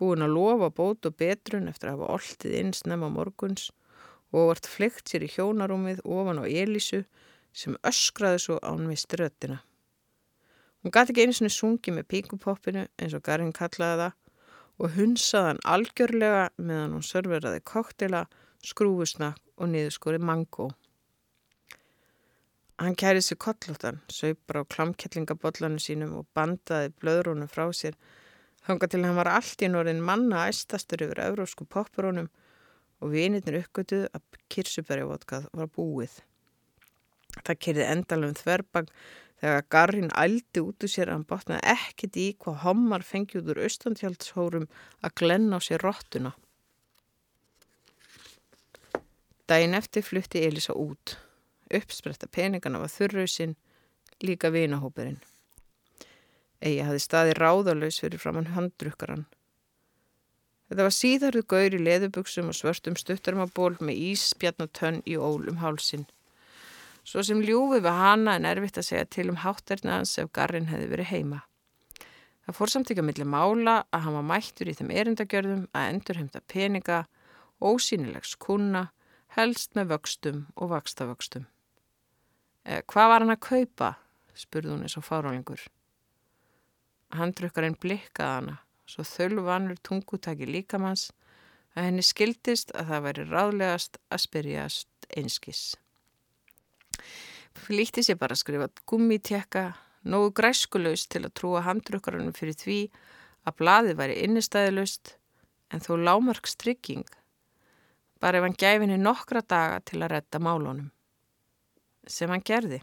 búin 0.00 0.24
að 0.24 0.34
lofa 0.34 0.70
bót 0.74 1.06
og 1.06 1.16
betrun 1.20 1.68
eftir 1.70 1.90
að 1.90 2.00
hafa 2.00 2.14
oltið 2.16 2.56
inn 2.58 2.72
snemma 2.74 3.10
morguns 3.12 3.68
og 4.30 4.50
vart 4.50 4.68
flykt 4.70 5.10
sér 5.10 5.26
í 5.26 5.32
hjónarúmið 5.34 6.02
ofan 6.06 6.42
á 6.42 6.44
Elísu 6.46 7.04
sem 7.52 7.76
öskraði 7.86 8.40
svo 8.42 8.58
ánvist 8.62 9.14
röttina. 9.18 9.60
Hún 10.80 10.94
gæti 10.94 11.12
ekki 11.12 11.26
eins 11.26 11.42
og 11.44 11.52
sungi 11.52 11.92
með 11.92 12.08
píkupoppinu 12.10 12.86
eins 12.98 13.14
og 13.14 13.24
Garin 13.26 13.52
kallaði 13.52 14.06
það 14.06 14.18
og 14.80 14.94
hunsaði 14.96 15.52
hann 15.52 15.64
algjörlega 15.74 16.46
meðan 16.56 16.96
hún 16.96 17.06
serveraði 17.06 17.60
koktela, 17.68 18.24
skrúfusnakk 18.64 19.40
og 19.60 19.70
niðurskori 19.72 20.20
mango. 20.20 20.70
Hann 22.80 22.96
kærið 22.96 23.26
sér 23.26 23.38
kollóttan, 23.44 24.00
söpra 24.08 24.64
á 24.64 24.70
klamkellingabotlanum 24.72 25.82
sínum 25.82 26.16
og 26.22 26.28
bandaði 26.36 26.94
blöðrúnum 26.96 27.50
frá 27.52 27.66
sér 27.76 27.98
Þanga 28.66 28.88
til 28.92 29.04
hann 29.06 29.16
var 29.16 29.30
allt 29.32 29.62
í 29.64 29.70
norðin 29.72 30.02
manna 30.04 30.44
æstastur 30.50 31.06
yfir 31.06 31.22
eurósku 31.24 31.64
poppurónum 31.74 32.28
og 33.00 33.12
vinirnir 33.14 33.62
uppgötuð 33.62 34.08
að 34.12 34.40
kirsuberjavodkað 34.52 35.46
var 35.56 35.70
búið. 35.76 36.18
Það 37.40 37.60
kyrði 37.64 37.86
endalum 37.94 38.36
þverbag 38.36 38.90
þegar 39.40 39.64
Garrin 39.72 40.12
ældi 40.12 40.62
út 40.62 40.84
úr 40.84 40.92
sér 40.92 41.10
hann 41.12 41.24
botnaði 41.28 41.72
ekkit 41.72 42.18
í 42.20 42.26
hvað 42.42 42.60
hommar 42.64 43.04
fengjúð 43.06 43.54
úr 43.54 43.62
austantjaldshórum 43.64 44.68
að 45.00 45.16
glenna 45.22 45.56
á 45.56 45.60
sér 45.64 45.84
róttuna. 45.84 46.34
Dæin 49.50 49.74
eftir 49.74 50.04
flutti 50.06 50.44
Elisa 50.46 50.76
út. 50.76 51.16
Uppspretta 51.74 52.28
peningana 52.30 52.78
var 52.82 52.92
þurrausinn, 52.92 53.56
líka 54.22 54.50
vinahópurinn. 54.54 55.18
Egi 56.60 56.84
hafði 56.84 57.02
staði 57.02 57.34
ráðalauðs 57.38 58.00
fyrir 58.02 58.20
framann 58.20 58.52
handdrukkaran. 58.54 59.24
Þetta 60.70 60.86
var 60.86 60.94
síðarðu 60.94 61.42
gaur 61.50 61.74
í 61.74 61.80
leðubuksum 61.82 62.52
og 62.52 62.54
svörstum 62.54 62.94
stuttarmaból 63.00 63.72
með 63.80 64.02
íspjarn 64.12 64.66
og 64.66 64.74
tönn 64.76 65.00
í 65.02 65.16
ólum 65.18 65.58
hálsin. 65.64 66.04
Svo 67.10 67.24
sem 67.26 67.40
ljúfi 67.42 67.80
við 67.82 67.96
hana 67.98 68.36
en 68.38 68.44
erfitt 68.46 68.76
að 68.78 68.86
segja 68.86 69.06
til 69.10 69.30
um 69.32 69.40
hátterna 69.42 69.96
hans 69.96 70.12
ef 70.22 70.28
garrin 70.36 70.68
hefði 70.70 70.90
verið 70.92 71.08
heima. 71.10 71.40
Það 72.46 72.56
fór 72.58 72.70
samt 72.70 72.92
ekki 72.92 73.02
að 73.02 73.08
milli 73.08 73.26
mála 73.26 73.74
að 73.90 74.04
hann 74.04 74.18
var 74.20 74.28
mættur 74.28 74.70
í 74.70 74.74
þeim 74.78 74.92
erindagjörðum 74.94 75.64
að 75.74 75.88
endurheimta 75.88 76.42
peninga, 76.52 77.00
ósýnilegs 77.58 78.36
kuna, 78.38 78.84
helst 79.34 79.74
með 79.74 79.90
vöxtum 79.96 80.40
og 80.54 80.70
vakstavöxtum. 80.70 81.48
Eh, 82.62 82.82
hvað 82.86 83.12
var 83.12 83.26
hann 83.26 83.34
að 83.34 83.42
kaupa? 83.48 83.90
spurði 84.38 84.70
hún 84.76 84.86
eins 84.86 84.96
og 84.96 85.08
fárálingur. 85.10 85.66
Handrukkarinn 87.18 87.78
blikkaði 87.82 88.38
hana, 88.38 88.58
svo 88.86 89.02
þölvanur 89.02 89.82
tungutaki 89.82 90.46
líkamanns 90.46 91.10
að 91.74 91.90
henni 91.90 92.06
skildist 92.06 92.70
að 92.78 92.94
það 92.94 93.06
væri 93.08 93.30
ráðlegast 93.34 94.02
að 94.14 94.26
spyrjast 94.28 95.14
einskis. 95.18 95.74
Flíkti 97.60 98.04
sér 98.06 98.18
bara 98.20 98.36
að 98.36 98.42
skrifa 98.42 98.68
gummitekka, 98.88 99.64
nógu 100.06 100.32
græskuleust 100.38 101.10
til 101.12 101.24
að 101.26 101.34
trúa 101.38 101.64
handrukkarinn 101.66 102.34
fyrir 102.36 102.56
því 102.58 102.78
að 103.48 103.56
bladið 103.60 103.98
væri 103.98 104.20
innistæðileust 104.24 105.16
en 105.70 105.82
þó 105.84 105.92
lámark 106.00 106.48
strygging, 106.50 107.06
bara 108.20 108.40
ef 108.40 108.46
hann 108.46 108.58
gæfi 108.58 108.84
henni 108.84 109.00
nokkra 109.00 109.42
daga 109.42 109.80
til 109.86 110.02
að 110.02 110.12
retta 110.14 110.40
málunum. 110.42 110.90
Sem 112.06 112.30
hann 112.32 112.44
gerði. 112.44 112.80